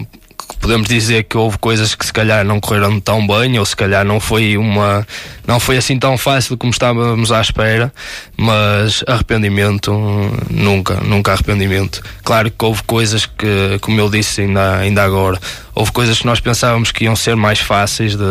[0.61, 4.05] podemos dizer que houve coisas que se calhar não correram tão bem ou se calhar
[4.05, 5.07] não foi uma
[5.47, 7.93] não foi assim tão fácil como estávamos à espera
[8.36, 9.93] mas arrependimento
[10.49, 12.03] nunca nunca arrependimento.
[12.22, 15.38] Claro que houve coisas que como eu disse ainda ainda agora
[15.75, 18.25] houve coisas que nós pensávamos que iam ser mais fáceis de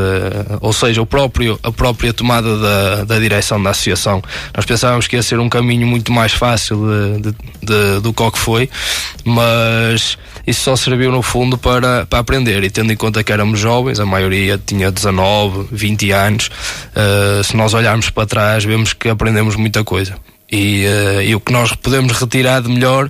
[0.62, 4.22] ou seja o próprio a própria tomada da, da direção da associação
[4.56, 6.78] nós pensávamos que ia ser um caminho muito mais fácil
[7.18, 8.70] de, de, de, do que foi
[9.26, 12.64] mas isso só serviu no fundo para, para aprender.
[12.64, 16.50] E tendo em conta que éramos jovens, a maioria tinha 19, 20 anos,
[16.96, 20.16] uh, se nós olharmos para trás, vemos que aprendemos muita coisa.
[20.52, 23.10] E, uh, e, o que nós podemos retirar de melhor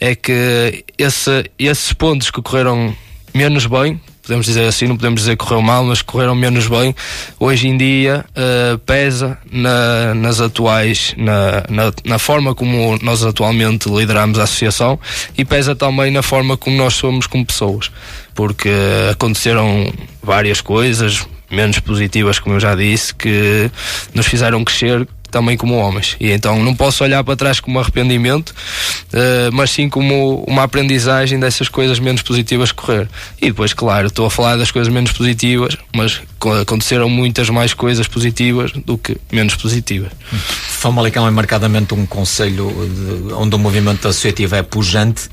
[0.00, 2.94] é que esse, esses pontos que correram
[3.34, 6.94] menos bem, podemos dizer assim, não podemos dizer que correu mal, mas correram menos bem,
[7.38, 13.88] hoje em dia uh, pesa na, nas atuais, na, na, na, forma como nós atualmente
[13.88, 14.98] lideramos a associação
[15.36, 17.90] e pesa também na forma como nós somos como pessoas,
[18.34, 18.70] porque
[19.10, 23.70] aconteceram várias coisas, menos positivas, como eu já disse, que
[24.14, 26.16] nos fizeram crescer também como homens.
[26.20, 31.38] E então não posso olhar para trás como arrependimento, uh, mas sim como uma aprendizagem
[31.38, 33.08] dessas coisas menos positivas correr.
[33.40, 36.20] E depois, claro, estou a falar das coisas menos positivas, mas
[36.62, 40.12] aconteceram muitas mais coisas positivas do que menos positivas.
[40.30, 45.28] Famalicão é marcadamente um conselho de, onde o movimento associativo é pujante.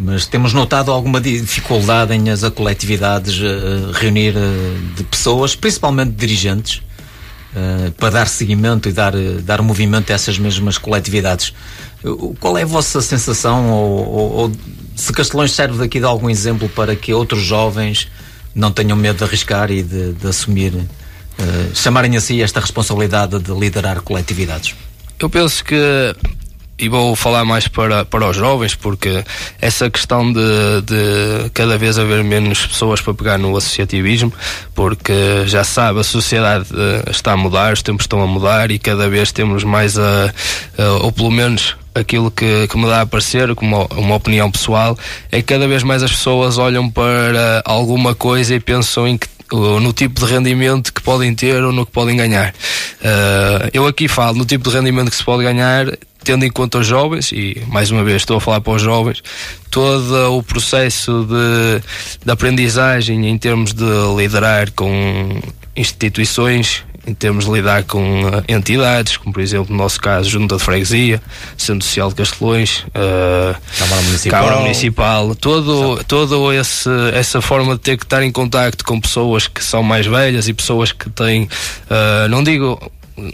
[0.00, 6.82] Mas temos notado alguma dificuldade em as coletividades uh, reunir uh, de pessoas, principalmente dirigentes,
[7.58, 11.52] eh, para dar seguimento e dar, dar movimento a essas mesmas coletividades.
[12.38, 14.52] Qual é a vossa sensação, ou, ou, ou
[14.94, 18.08] se Castelões serve daqui de algum exemplo para que outros jovens
[18.54, 20.86] não tenham medo de arriscar e de, de assumir, uh,
[21.74, 24.76] chamarem a si esta responsabilidade de liderar coletividades?
[25.18, 26.14] Eu penso que
[26.78, 29.24] e vou falar mais para, para os jovens, porque
[29.60, 30.40] essa questão de,
[30.84, 34.32] de cada vez haver menos pessoas para pegar no associativismo,
[34.74, 38.78] porque já sabe, a sociedade uh, está a mudar, os tempos estão a mudar e
[38.78, 40.32] cada vez temos mais a,
[41.02, 44.96] ou pelo menos aquilo que, que me dá a parecer, como uma opinião pessoal,
[45.30, 49.26] é que cada vez mais as pessoas olham para alguma coisa e pensam em que
[49.50, 52.50] no tipo de rendimento que podem ter ou no que podem ganhar.
[53.00, 55.86] Uh, eu aqui falo no tipo de rendimento que se pode ganhar,
[56.28, 59.22] tendo em conta os jovens, e mais uma vez estou a falar para os jovens,
[59.70, 61.80] todo o processo de,
[62.22, 65.40] de aprendizagem em termos de liderar com
[65.74, 70.58] instituições em termos de lidar com uh, entidades, como por exemplo no nosso caso Junta
[70.58, 71.22] de Freguesia,
[71.56, 75.34] Centro Social de Castelões, uh, Câmara Municipal, Câmara Municipal.
[75.34, 79.82] Todo, todo esse, essa forma de ter que estar em contacto com pessoas que são
[79.82, 82.78] mais velhas e pessoas que têm, uh, não digo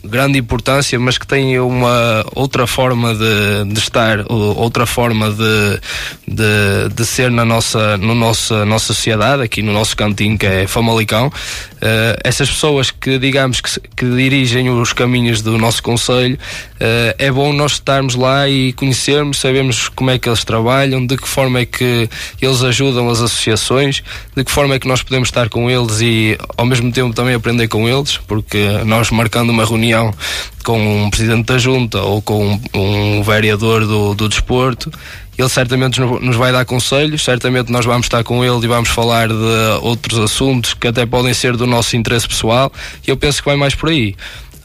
[0.05, 5.81] grande importância, mas que têm uma outra forma de, de estar, outra forma de,
[6.27, 10.67] de, de, ser na nossa, no nossa, nossa sociedade, aqui no nosso cantinho que é
[10.67, 11.29] Famalicão.
[11.29, 17.31] Uh, essas pessoas que, digamos, que, que, dirigem os caminhos do nosso Conselho, uh, é
[17.31, 21.59] bom nós estarmos lá e conhecermos, sabemos como é que eles trabalham, de que forma
[21.61, 22.09] é que
[22.41, 24.03] eles ajudam as associações,
[24.35, 27.35] de que forma é que nós podemos estar com eles e ao mesmo tempo também
[27.35, 30.13] aprender com eles, porque nós marcando uma reunião
[30.65, 34.91] com um presidente da junta ou com um, um vereador do, do desporto,
[35.37, 39.29] ele certamente nos vai dar conselhos, certamente nós vamos estar com ele e vamos falar
[39.29, 39.35] de
[39.83, 42.73] outros assuntos que até podem ser do nosso interesse pessoal
[43.07, 44.15] e eu penso que vai mais por aí.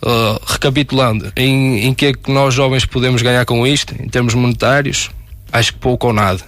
[0.01, 4.33] Uh, recapitulando, em, em que é que nós jovens podemos ganhar com isto, em termos
[4.33, 5.09] monetários,
[5.51, 6.41] acho que pouco ou nada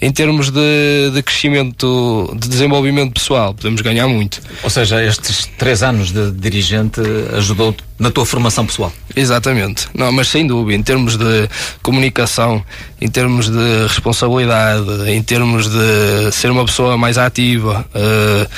[0.00, 4.40] em termos de, de, crescimento, de desenvolvimento pessoal, podemos ganhar muito.
[4.62, 7.00] Ou seja, estes três anos de dirigente
[7.36, 8.92] ajudou na tua formação pessoal?
[9.16, 9.88] Exatamente.
[9.92, 11.48] Não, mas sem dúvida, em termos de
[11.82, 12.62] comunicação,
[13.00, 17.84] em termos de responsabilidade, em termos de ser uma pessoa mais ativa.
[17.94, 18.48] Uh,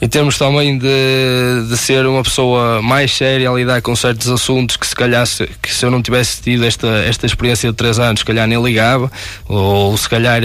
[0.00, 4.76] em termos também de, de ser uma pessoa mais séria a lidar com certos assuntos
[4.76, 7.98] que se calhar se, que se eu não tivesse tido esta, esta experiência de três
[7.98, 9.10] anos, se calhar nem ligava,
[9.48, 10.42] ou se calhar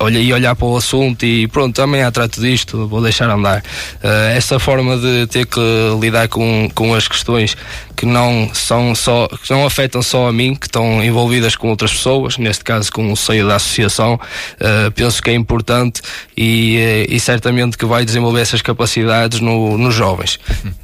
[0.00, 3.58] olha, ia olhar para o assunto e pronto, também há trato disto, vou deixar andar.
[4.02, 5.60] Uh, essa forma de ter que
[6.00, 7.56] lidar com, com as questões
[7.96, 11.92] que não são só, que não afetam só a mim, que estão envolvidas com outras
[11.92, 16.00] pessoas, neste caso com o seio da associação, uh, penso que é importante
[16.36, 18.77] e, uh, e certamente que vai desenvolver essas capacidades
[19.40, 20.38] no, nos jovens.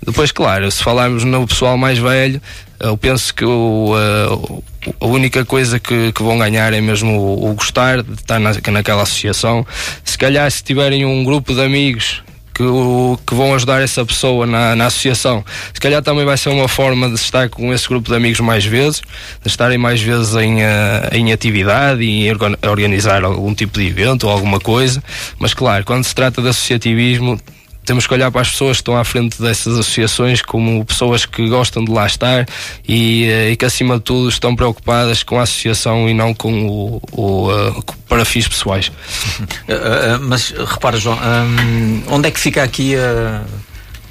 [0.05, 2.41] Depois, claro, se falarmos no pessoal mais velho,
[2.81, 4.65] eu penso que o, uh,
[5.01, 8.53] a única coisa que, que, vão ganhar é mesmo o, o gostar de estar na,
[8.73, 9.67] naquela associação.
[10.05, 12.23] Se calhar, se tiverem um grupo de amigos
[12.55, 15.45] que, o, que vão ajudar essa pessoa na, na associação.
[15.73, 18.65] Se calhar também vai ser uma forma de estar com esse grupo de amigos mais
[18.65, 19.03] vezes,
[19.43, 22.31] de estarem mais vezes em, uh, em atividade e
[22.67, 25.03] organizar algum tipo de evento ou alguma coisa.
[25.39, 27.41] Mas claro, quando se trata de associativismo,
[27.85, 31.49] temos que olhar para as pessoas que estão à frente dessas associações como pessoas que
[31.49, 32.47] gostam de lá estar
[32.87, 36.67] e, eh, e que, acima de tudo, estão preocupadas com a associação e não com
[36.67, 38.89] o, o uh, para fins pessoais.
[38.89, 42.95] Uh, uh, mas repara, João, um, onde é que fica aqui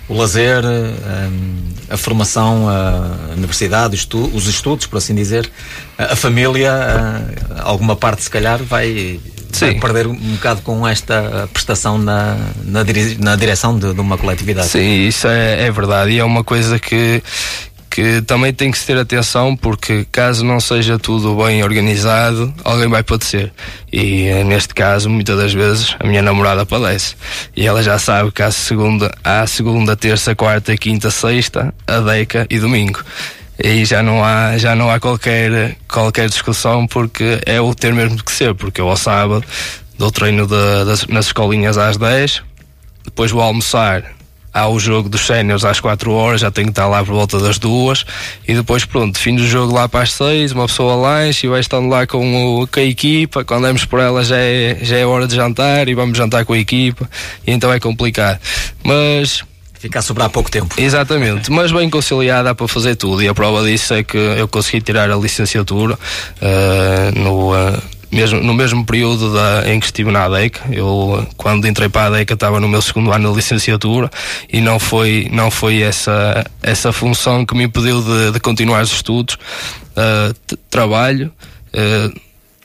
[0.08, 5.50] o lazer, um, a formação, a universidade, estu os estudos, por assim dizer,
[5.98, 6.72] a, a família,
[7.60, 9.20] alguma parte, se calhar, vai
[9.54, 9.80] Sim.
[9.80, 14.68] perder um bocado com esta prestação na, na, dire, na direção de, de, uma coletividade.
[14.68, 17.22] Sim, isso é, é verdade e é uma coisa que
[17.94, 22.90] que também tem que se ter atenção porque caso não seja tudo bem organizado, alguém
[22.90, 23.54] vai padecer.
[23.92, 27.16] E eh, neste caso, muitas das vezes, a minha namorada padece.
[27.56, 32.48] E ela já sabe que há segunda, há segunda, terça, quarta, quinta, sexta, a deca
[32.50, 33.00] e domingo
[33.62, 38.24] e já não há já não há qualquer qualquer discussão porque é o ter mesmo
[38.24, 39.44] que ser porque eu ao sábado
[39.98, 42.42] dou treino de, das, nas escolinhas às 10
[43.06, 44.04] depois vou almoçar
[44.54, 47.40] há o jogo dos séniores às 4 horas, já tenho que estar lá por volta
[47.40, 48.06] das duas
[48.48, 51.60] e depois pronto, fim do jogo lá para as 6, uma pessoa lanche e vai
[51.60, 55.06] estando lá com, o, com a equipa, quando damos por ela já é, já é
[55.06, 57.10] hora de jantar e vamos jantar com a equipa
[57.48, 58.40] e então é complicado.
[58.84, 59.44] Mas
[59.84, 60.74] Fica a sobrar pouco tempo.
[60.78, 64.80] Exatamente, mas bem conciliada para fazer tudo e a prova disso é que eu consegui
[64.80, 70.24] tirar a licenciatura uh, no, uh, mesmo, no mesmo período da, em que estive na
[70.24, 70.58] ADEC.
[70.72, 74.10] Eu, quando entrei para a ADEC, estava no meu segundo ano de licenciatura
[74.50, 78.94] e não foi, não foi essa, essa função que me impediu de, de continuar os
[78.94, 79.36] estudos.
[79.36, 81.30] Uh, trabalho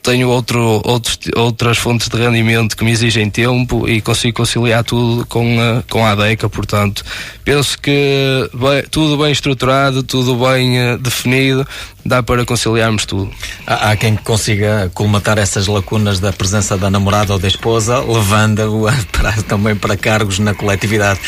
[0.09, 5.23] tenho outro, outros, outras fontes de rendimento que me exigem tempo e consigo conciliar tudo
[5.27, 7.05] com a, com a ADECA, portanto,
[7.45, 11.67] penso que bem, tudo bem estruturado, tudo bem uh, definido,
[12.03, 13.31] dá para conciliarmos tudo.
[13.67, 18.87] Há, há, quem consiga colmatar essas lacunas da presença da namorada ou da esposa, levando-o
[19.47, 21.19] também para cargos na coletividade.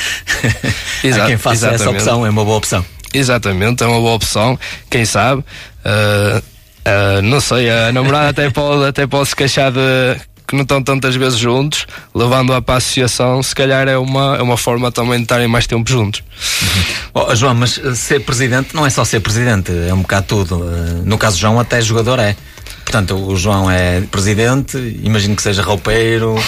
[1.04, 1.82] Exato, há quem faça exatamente.
[1.82, 2.84] essa opção, é uma boa opção.
[3.14, 4.58] Exatamente, é uma boa opção.
[4.90, 5.44] Quem sabe?
[5.86, 6.51] Uh,
[6.86, 9.80] uh, não sei, a namorada até pode, até pode se queixar de
[10.48, 14.42] que não estão tantas vezes juntos, levando-a para a associação, se calhar é uma, é
[14.42, 16.22] uma forma também de estarem mais tempo juntos.
[16.62, 17.24] Uhum.
[17.26, 20.58] Oh, João, mas ser presidente não é só ser presidente, é um bocado tudo.
[21.06, 22.36] No caso João, até jogador é.
[22.92, 26.42] Portanto, o João é presidente, imagino que seja roupeiro, uh,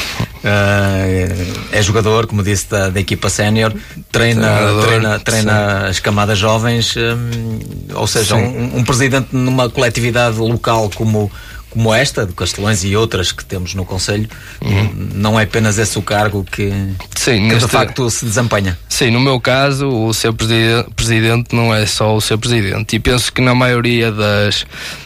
[1.71, 3.73] é jogador, como disse, da, da equipa sénior,
[4.11, 4.49] treina,
[4.85, 11.31] treina, treina as camadas jovens, um, ou seja, um, um, presidente numa coletividade local como,
[11.69, 14.27] como esta, de Castelões e outras que temos no Conselho,
[14.61, 15.11] uhum.
[15.15, 16.73] não é apenas esse o cargo que,
[17.15, 17.67] Sim, que neste...
[17.67, 18.77] de facto se desempenha.
[18.89, 23.31] Sim, no meu caso, o ser presidente não é só o ser presidente, e penso
[23.31, 24.65] que na maioria das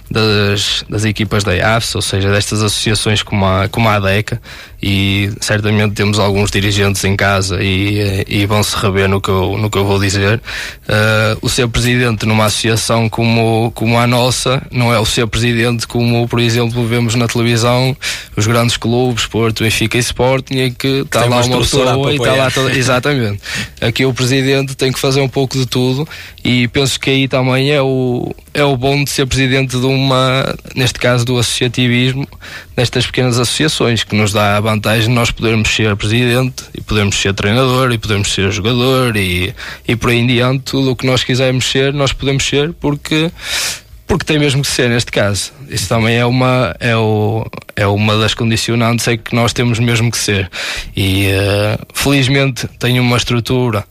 [0.10, 4.42] das, das equipas da IAFS, ou seja, destas associações como a, como a ADECA,
[4.82, 9.58] e certamente temos alguns dirigentes em casa e, e vão se rever no que eu,
[9.58, 10.42] no que eu vou dizer.
[10.88, 15.88] Uh, o ser presidente numa associação como, como a nossa não é o ser presidente
[15.88, 17.96] como, por exemplo, vemos na televisão
[18.36, 22.34] os grandes clubes, Porto, Benfica e Sporting, em que está lá uma pessoa e está
[22.34, 22.76] lá toda.
[22.76, 23.42] Exatamente.
[23.82, 26.08] Aqui o presidente tem que fazer um pouco de tudo
[26.44, 30.56] e penso que aí também é o, é o bom de ser presidente de uma,
[30.76, 32.28] neste caso do associativismo,
[32.76, 37.16] nestas pequenas associações, que nos dá a vantagem de nós podermos ser presidente e podermos
[37.18, 39.54] ser treinador e podermos ser jogador e,
[39.88, 43.32] e por aí em diante, tudo o que nós quisermos ser, nós podemos ser porque
[44.08, 45.52] porque tem mesmo que ser neste caso.
[45.70, 47.46] Isso também é uma, é, o,
[47.76, 50.50] é uma das condicionantes é que nós temos mesmo que ser.
[50.96, 53.84] E uh, felizmente tenho uma estrutura,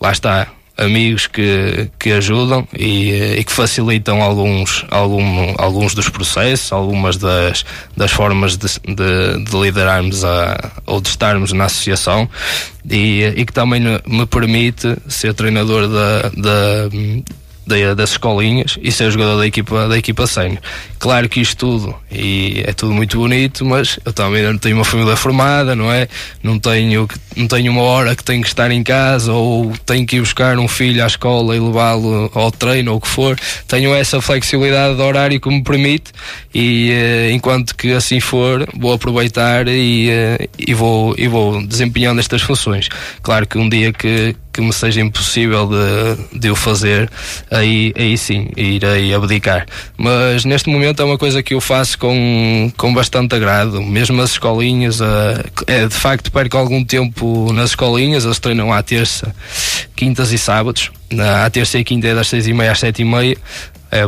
[0.00, 0.48] lá está,
[0.78, 7.64] amigos que, que ajudam e, e, que facilitam alguns, algum, alguns dos processos, algumas das,
[7.96, 12.28] das formas de, de, de liderarmos a, ou de estarmos na associação.
[12.88, 16.88] E, e que também me permite ser treinador da, da
[17.68, 20.58] das escolinhas e ser jogador da equipa, da equipa sénior.
[20.98, 24.84] Claro que isto tudo, e é tudo muito bonito, mas eu também não tenho uma
[24.84, 26.08] família formada, não é?
[26.42, 30.16] Não tenho, não tenho uma hora que tenho que estar em casa ou tenho que
[30.16, 33.38] ir buscar um filho à escola e levá-lo ao treino ou o que for.
[33.66, 36.12] Tenho essa flexibilidade de horário que me permite
[36.54, 42.18] e uh, enquanto que assim for, vou aproveitar e, uh, e, vou, e vou desempenhando
[42.18, 42.88] estas funções.
[43.22, 47.08] Claro que um dia que, que me seja impossível de, de o fazer,
[47.48, 49.64] aí, aí sim, irei abdicar.
[49.96, 54.32] Mas neste momento é uma coisa que eu faço com, com bastante agrado, mesmo as
[54.32, 55.04] escolinhas, uh,
[55.64, 59.32] é, de facto perco algum tempo nas escolinhas, eles treinam à terça,
[59.94, 60.90] quintas e sábados,
[61.44, 63.36] à terça e quinta é das seis e meia às sete e meia,
[63.92, 64.02] é,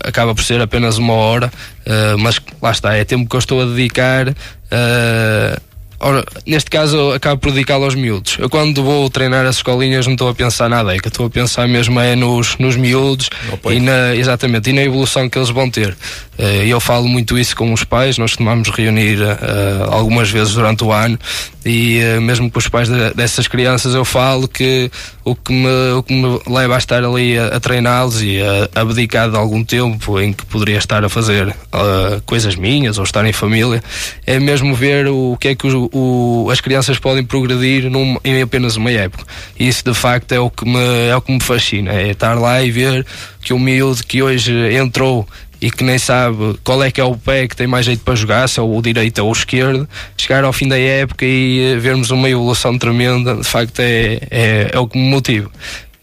[0.00, 1.52] acaba por ser apenas uma hora,
[1.86, 4.28] uh, mas lá está, é tempo que eu estou a dedicar.
[4.28, 5.73] Uh,
[6.06, 8.36] Ora, neste caso, acabo por dedicá-lo aos miúdos.
[8.38, 11.30] Eu, quando vou treinar as escolinhas, não estou a pensar nada, é que estou a
[11.30, 13.30] pensar mesmo é nos, nos miúdos
[13.70, 15.96] e na, exatamente, e na evolução que eles vão ter.
[16.36, 20.84] Eh, eu falo muito isso com os pais, nós costumamos reunir uh, algumas vezes durante
[20.84, 21.18] o ano
[21.64, 24.90] e uh, mesmo com os pais de, dessas crianças eu falo que
[25.24, 28.80] o que me, o que me leva a estar ali a, a treiná-los e a
[28.80, 33.24] abdicar de algum tempo em que poderia estar a fazer uh, coisas minhas ou estar
[33.24, 33.82] em família
[34.26, 38.42] é mesmo ver o que é que o, o, as crianças podem progredir num, em
[38.42, 39.24] apenas uma época.
[39.58, 42.34] E isso de facto é o que me, é o que me fascina, é estar
[42.34, 43.06] lá e ver
[43.40, 45.26] que o miúdo que hoje entrou
[45.64, 48.14] e que nem sabe qual é que é o pé que tem mais jeito para
[48.14, 51.76] jogar, se é o direito ou o esquerdo, chegar ao fim da época e eh,
[51.78, 55.50] vermos uma evolução tremenda, de facto é, é, é o que me motiva.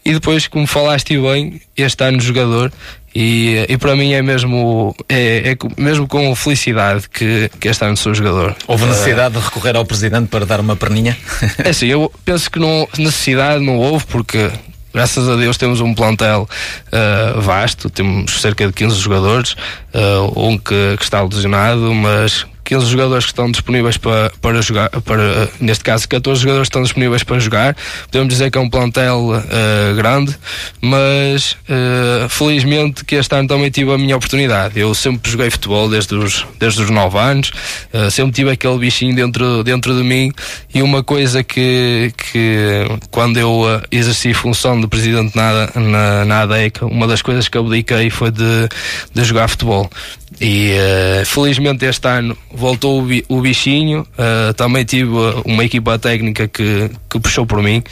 [0.04, 2.72] E depois, como falaste bem, este ano jogador,
[3.14, 7.96] e, e para mim é mesmo, é, é mesmo com felicidade que, que este ano
[7.96, 8.56] sou jogador.
[8.66, 11.16] Houve necessidade uh, de recorrer ao presidente para dar uma perninha?
[11.64, 14.50] É assim, eu penso que não, necessidade não houve, porque
[14.92, 16.48] graças a Deus temos um plantel
[16.88, 19.56] uh, vasto, temos cerca de 15 jogadores,
[19.94, 24.88] uh, um que, que, está lesionado, mas 15 jogadores que estão disponíveis para, para jogar,
[25.02, 27.76] para, neste caso 14 jogadores estão disponíveis para jogar.
[28.10, 30.34] Podemos dizer que é um plantel uh, grande,
[30.80, 34.80] mas uh, felizmente que este ano também tive a minha oportunidade.
[34.80, 37.52] Eu sempre joguei futebol desde os, desde os 9 anos,
[37.92, 40.32] uh, sempre tive aquele bichinho dentro, dentro de mim
[40.74, 46.86] e uma coisa que, que quando eu exerci função de presidente na, na, na ADEC,
[46.86, 48.68] uma das coisas que abdiquei foi de,
[49.12, 49.90] de jogar futebol.
[50.40, 50.72] E
[51.26, 54.06] felizmente este ano voltou o, bichinho.
[54.12, 55.10] Uh, também tive
[55.44, 57.82] uma equipa técnica que, que puxou por mim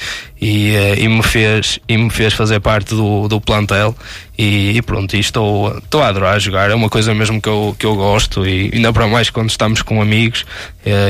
[0.40, 3.96] e, uh, e, me, fez, e me fez fazer parte do, do plantel.
[4.38, 6.70] E, e pronto, e estou, estou a adorar jogar.
[6.70, 9.82] É uma coisa mesmo que eu, que eu gosto e ainda para mais quando estamos
[9.82, 10.46] com amigos,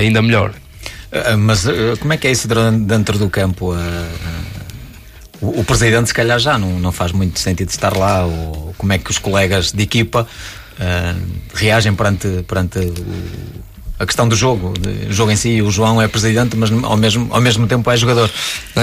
[0.00, 0.52] ainda melhor.
[1.38, 1.66] Mas
[2.00, 2.48] como é que é isso
[2.86, 3.74] dentro do campo?
[5.40, 8.24] O, o, presidente, se calhar, já não, não faz muito sentido estar lá.
[8.24, 10.59] Ou como é que os colegas de equipa uh,
[11.54, 12.92] reagem perante, perante
[14.00, 14.72] a questão do jogo,
[15.10, 17.96] o jogo em si, o João é presidente, mas ao mesmo, ao mesmo tempo é
[17.98, 18.30] jogador.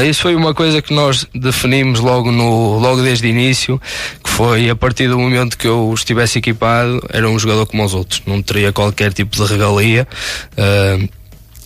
[0.08, 3.82] Isso foi uma coisa que nós definimos logo, no, logo desde o início,
[4.24, 7.96] que foi a partir do momento que eu estivesse equipado, era um jogador como os
[7.96, 10.08] outros, não teria qualquer tipo de regalia.
[10.54, 11.10] Uh,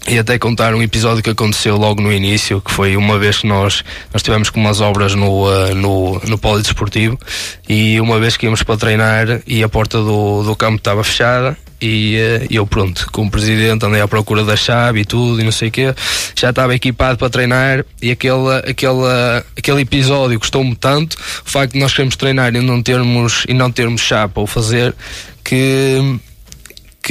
[0.07, 3.47] e até contar um episódio que aconteceu logo no início, que foi uma vez que
[3.47, 7.19] nós, nós tivemos com umas obras no, uh, no, no polidesportivo
[7.69, 11.55] e uma vez que íamos para treinar e a porta do, do campo estava fechada
[11.79, 15.51] e uh, eu pronto, como presidente andei à procura da chave e tudo e não
[15.51, 15.93] sei o quê,
[16.35, 19.05] já estava equipado para treinar e aquele, aquele,
[19.55, 23.71] aquele episódio gostou-me tanto, o facto de nós queremos treinar e não termos, e não
[23.71, 24.95] termos chave para o fazer,
[25.43, 26.19] que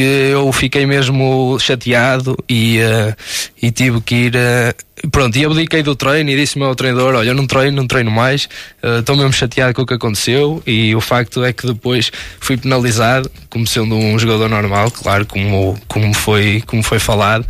[0.01, 3.14] que eu fiquei mesmo chateado e, uh,
[3.61, 4.34] e tive que ir.
[4.34, 7.86] Uh, pronto, e abdiquei do treino e disse-me ao treinador: Olha, eu não treino, não
[7.86, 8.48] treino mais,
[8.82, 10.62] estou uh, mesmo chateado com o que aconteceu.
[10.66, 15.78] E o facto é que depois fui penalizado, como sendo um jogador normal, claro, como,
[15.86, 17.44] como, foi, como foi falado.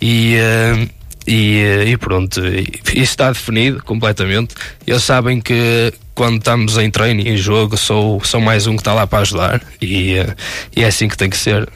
[0.00, 0.36] E.
[1.30, 4.54] E, e, pronto, isso está definido completamente.
[4.86, 8.80] Eles sabem que quando estamos em treino e em jogo, sou, sou mais um que
[8.80, 10.14] está lá para ajudar e,
[10.74, 11.68] e é assim que tem que ser.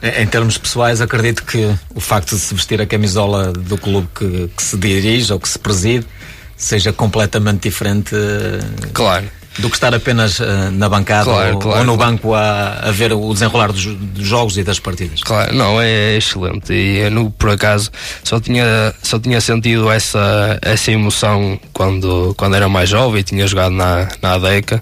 [0.00, 4.48] Em termos pessoais, acredito que o facto de se vestir a camisola do clube que,
[4.56, 6.06] que se dirige ou que se preside
[6.56, 8.14] seja completamente diferente.
[8.92, 12.12] Claro do que estar apenas uh, na bancada claro, ou, claro, ou, no claro.
[12.12, 15.20] banco a, a, ver o desenrolar dos, dos, jogos e das partidas.
[15.22, 16.72] Claro, não, é excelente.
[16.72, 17.90] E eu, no, por acaso,
[18.22, 23.46] só tinha, só tinha sentido essa, essa emoção quando, quando era mais jovem e tinha
[23.46, 24.80] jogado na, na ADECA.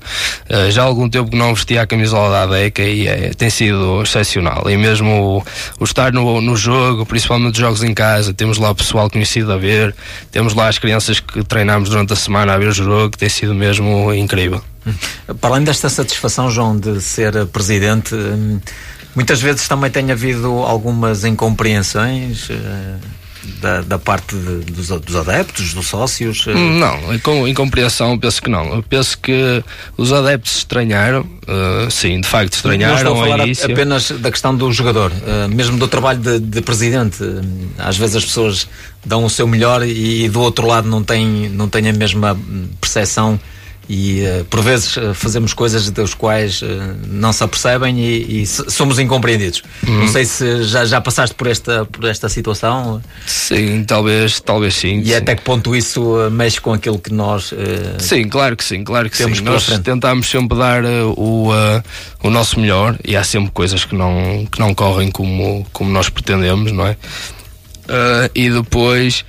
[0.48, 3.48] Uh, já há algum tempo que não vestia a camisola da ADECA e é, tem
[3.48, 4.68] sido excepcional.
[4.68, 5.44] E mesmo o,
[5.80, 9.52] o estar no, no jogo, principalmente os jogos em casa, temos lá o pessoal conhecido
[9.52, 9.94] a ver,
[10.30, 13.28] temos lá as crianças que treinamos durante a semana a ver o jogo, que tem
[13.28, 14.65] sido mesmo incrível.
[15.40, 18.60] Para além desta satisfação, João, de ser presidente, hum,
[19.14, 22.48] muitas vezes também tem havido algumas incompreensões.
[22.50, 22.96] Eh,
[23.60, 26.46] da, da, parte de, dos, dos, adeptos, dos sócios?
[26.48, 26.54] Eh?
[26.54, 28.74] Não, com incompreensão penso que não.
[28.74, 29.62] Eu penso que
[29.96, 32.94] os adeptos estranharam, uh, sim, de facto estranharam.
[32.94, 33.72] Não estou a falar início.
[33.72, 37.18] apenas da questão do jogador, uh, mesmo do trabalho de, de, presidente.
[37.78, 38.68] Às vezes as pessoas
[39.04, 42.36] dão o seu melhor e, e do outro lado não têm, não têm a mesma
[42.80, 43.38] percepção
[43.88, 46.66] e uh, por vezes uh, fazemos coisas das quais uh,
[47.06, 49.62] não se apercebem e, e somos incompreendidos.
[49.86, 50.00] Uhum.
[50.00, 53.00] Não sei se já, já passaste por esta, por esta situação.
[53.26, 55.00] Sim, talvez, talvez sim.
[55.00, 55.14] E sim.
[55.14, 57.52] até que ponto isso mexe com aquilo que nós.
[57.98, 59.44] sim, claro que sim, claro que temos sim.
[59.44, 59.82] Nós frente.
[59.82, 61.50] tentamos sempre dar o,
[62.22, 66.08] o nosso melhor e há sempre coisas que não, que não correm como, como nós
[66.08, 66.96] pretendemos, não é?
[68.34, 69.24] e depois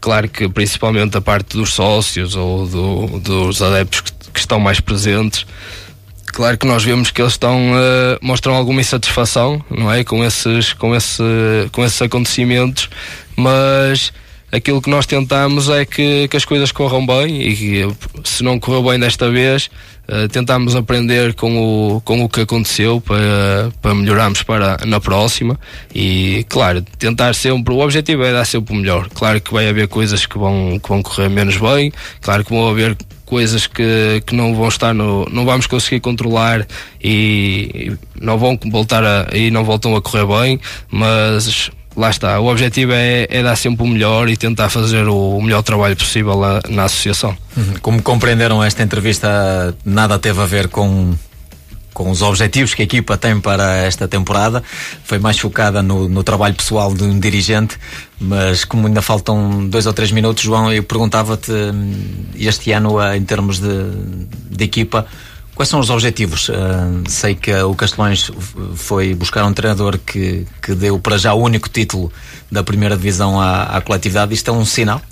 [0.00, 4.78] Claro que principalmente a parte dos sócios ou do, dos adeptos que, que, estão mais
[4.78, 5.44] presentes,
[6.26, 10.72] claro que nós vemos que eles estão uh, mostram alguma insatisfação, não é, com esses
[10.72, 11.22] com esse
[11.72, 12.88] com esses acontecimentos,
[13.36, 14.12] mas
[14.50, 18.58] aquilo que nós tentamos é que, que as coisas corram bem e que, se não
[18.58, 19.70] correu bem desta vez,
[20.08, 25.58] uh, tentamos aprender com o, com o que aconteceu para, para melhorarmos para na próxima
[25.94, 29.08] e, claro, tentar sempre, o objetivo é dar sempre o melhor.
[29.10, 32.68] Claro que vai haver coisas que vão, que vão correr menos bem, claro que vão
[32.68, 32.96] haver
[33.28, 36.66] coisas que, que não vão estar no, não vamos conseguir controlar
[37.02, 42.38] e, e não vão voltar a, e não voltam a correr bem, mas lá está,
[42.38, 46.40] o objetivo é, é, dar sempre o melhor e tentar fazer o melhor trabalho possível
[46.70, 47.36] na, associação.
[47.56, 47.74] Uhum.
[47.82, 51.14] Como compreenderam, esta entrevista nada teve a ver com
[51.92, 54.62] com os objetivos que a equipa tem para esta temporada.
[55.02, 57.76] Foi mais focada no, no, trabalho pessoal de um dirigente,
[58.20, 61.92] mas como ainda faltam dois ou três minutos, João, eu perguntava-te hum,
[62.36, 63.90] este ano, em termos de,
[64.48, 65.06] de equipa,
[65.58, 66.50] Quais são os objetivos?
[66.50, 68.30] Uh, sei que o Castelões
[68.76, 72.12] foi buscar um treinador que, que deu para já o único título
[72.48, 74.32] da primeira divisão à, à coletividade.
[74.32, 75.02] Isto é um sinal?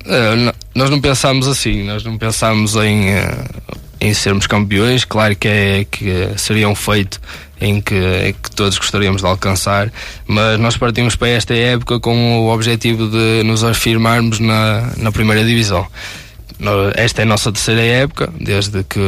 [0.00, 3.48] Uh, nós não pensámos assim, nós não pensámos em, uh,
[4.00, 5.04] em sermos campeões.
[5.04, 7.20] Claro que, é, que seria um feito
[7.60, 9.92] em que, que todos gostaríamos de alcançar,
[10.26, 15.44] mas nós partimos para esta época com o objetivo de nos afirmarmos na, na primeira
[15.44, 15.86] divisão
[16.96, 19.00] esta é a nossa terceira época, desde que,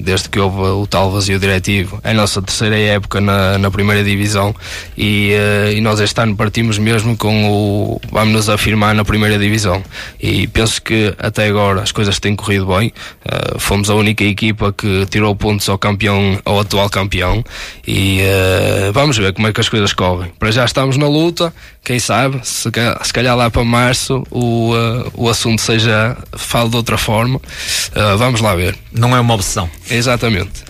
[0.00, 4.04] desde que houve o tal vazio diretivo, é a nossa terceira época na, na primeira
[4.04, 4.54] divisão
[4.96, 9.38] e, uh, e nós este ano partimos mesmo com o vamos nos afirmar na primeira
[9.38, 9.82] divisão.
[10.20, 12.92] E penso que até agora as coisas têm corrido bem,
[13.24, 17.42] uh, fomos a única equipa que tirou pontos ao campeão, ao atual campeão
[17.86, 20.30] e uh, vamos ver como é que as coisas correm.
[20.38, 21.52] Para já estamos na luta,
[21.82, 22.70] quem sabe, se,
[23.02, 24.72] se calhar lá para março o,
[25.14, 26.16] o assunto seja
[26.58, 27.36] falo de outra forma.
[27.38, 28.76] Uh, vamos lá ver.
[28.92, 29.70] Não é uma opção.
[29.88, 30.64] Exatamente.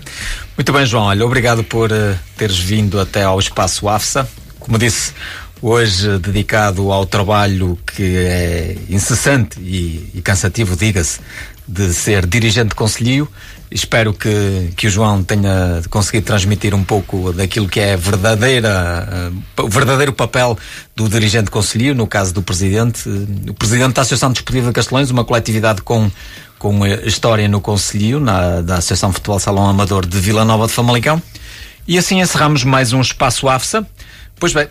[0.57, 1.05] Muito bem, João.
[1.05, 4.29] Olha, obrigado por uh, teres vindo até ao espaço AFSA.
[4.59, 5.15] Como disse,
[5.63, 11.21] hoje dedicado ao trabalho que é incessante e, e cansativo, diga-se,
[11.67, 13.27] de ser dirigente de conselho.
[13.71, 19.63] Espero que, que o João tenha conseguido transmitir um pouco daquilo que é verdadeira, uh,
[19.63, 20.59] o verdadeiro papel
[20.97, 23.07] do dirigente conselho, no caso do presidente.
[23.47, 26.11] O presidente da Associação Desportiva de Castelões, uma coletividade com,
[26.59, 31.23] com história no conselho, na, da Associação Futebol Salão Amador de Vila Nova de Famalicão.
[31.87, 33.87] E assim encerramos mais um Espaço AFSA.
[34.41, 34.69] Pois bem,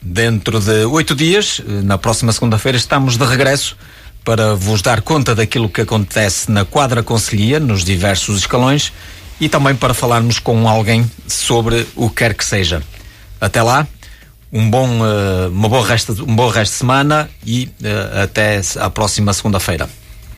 [0.00, 3.76] dentro de oito dias, na próxima segunda-feira, estamos de regresso
[4.24, 8.92] para vos dar conta daquilo que acontece na quadra conselhia, nos diversos escalões,
[9.40, 12.82] e também para falarmos com alguém sobre o que quer que seja.
[13.40, 13.86] Até lá,
[14.52, 18.88] um bom, uh, uma boa resto, um bom resto de semana e uh, até à
[18.90, 19.88] próxima segunda-feira.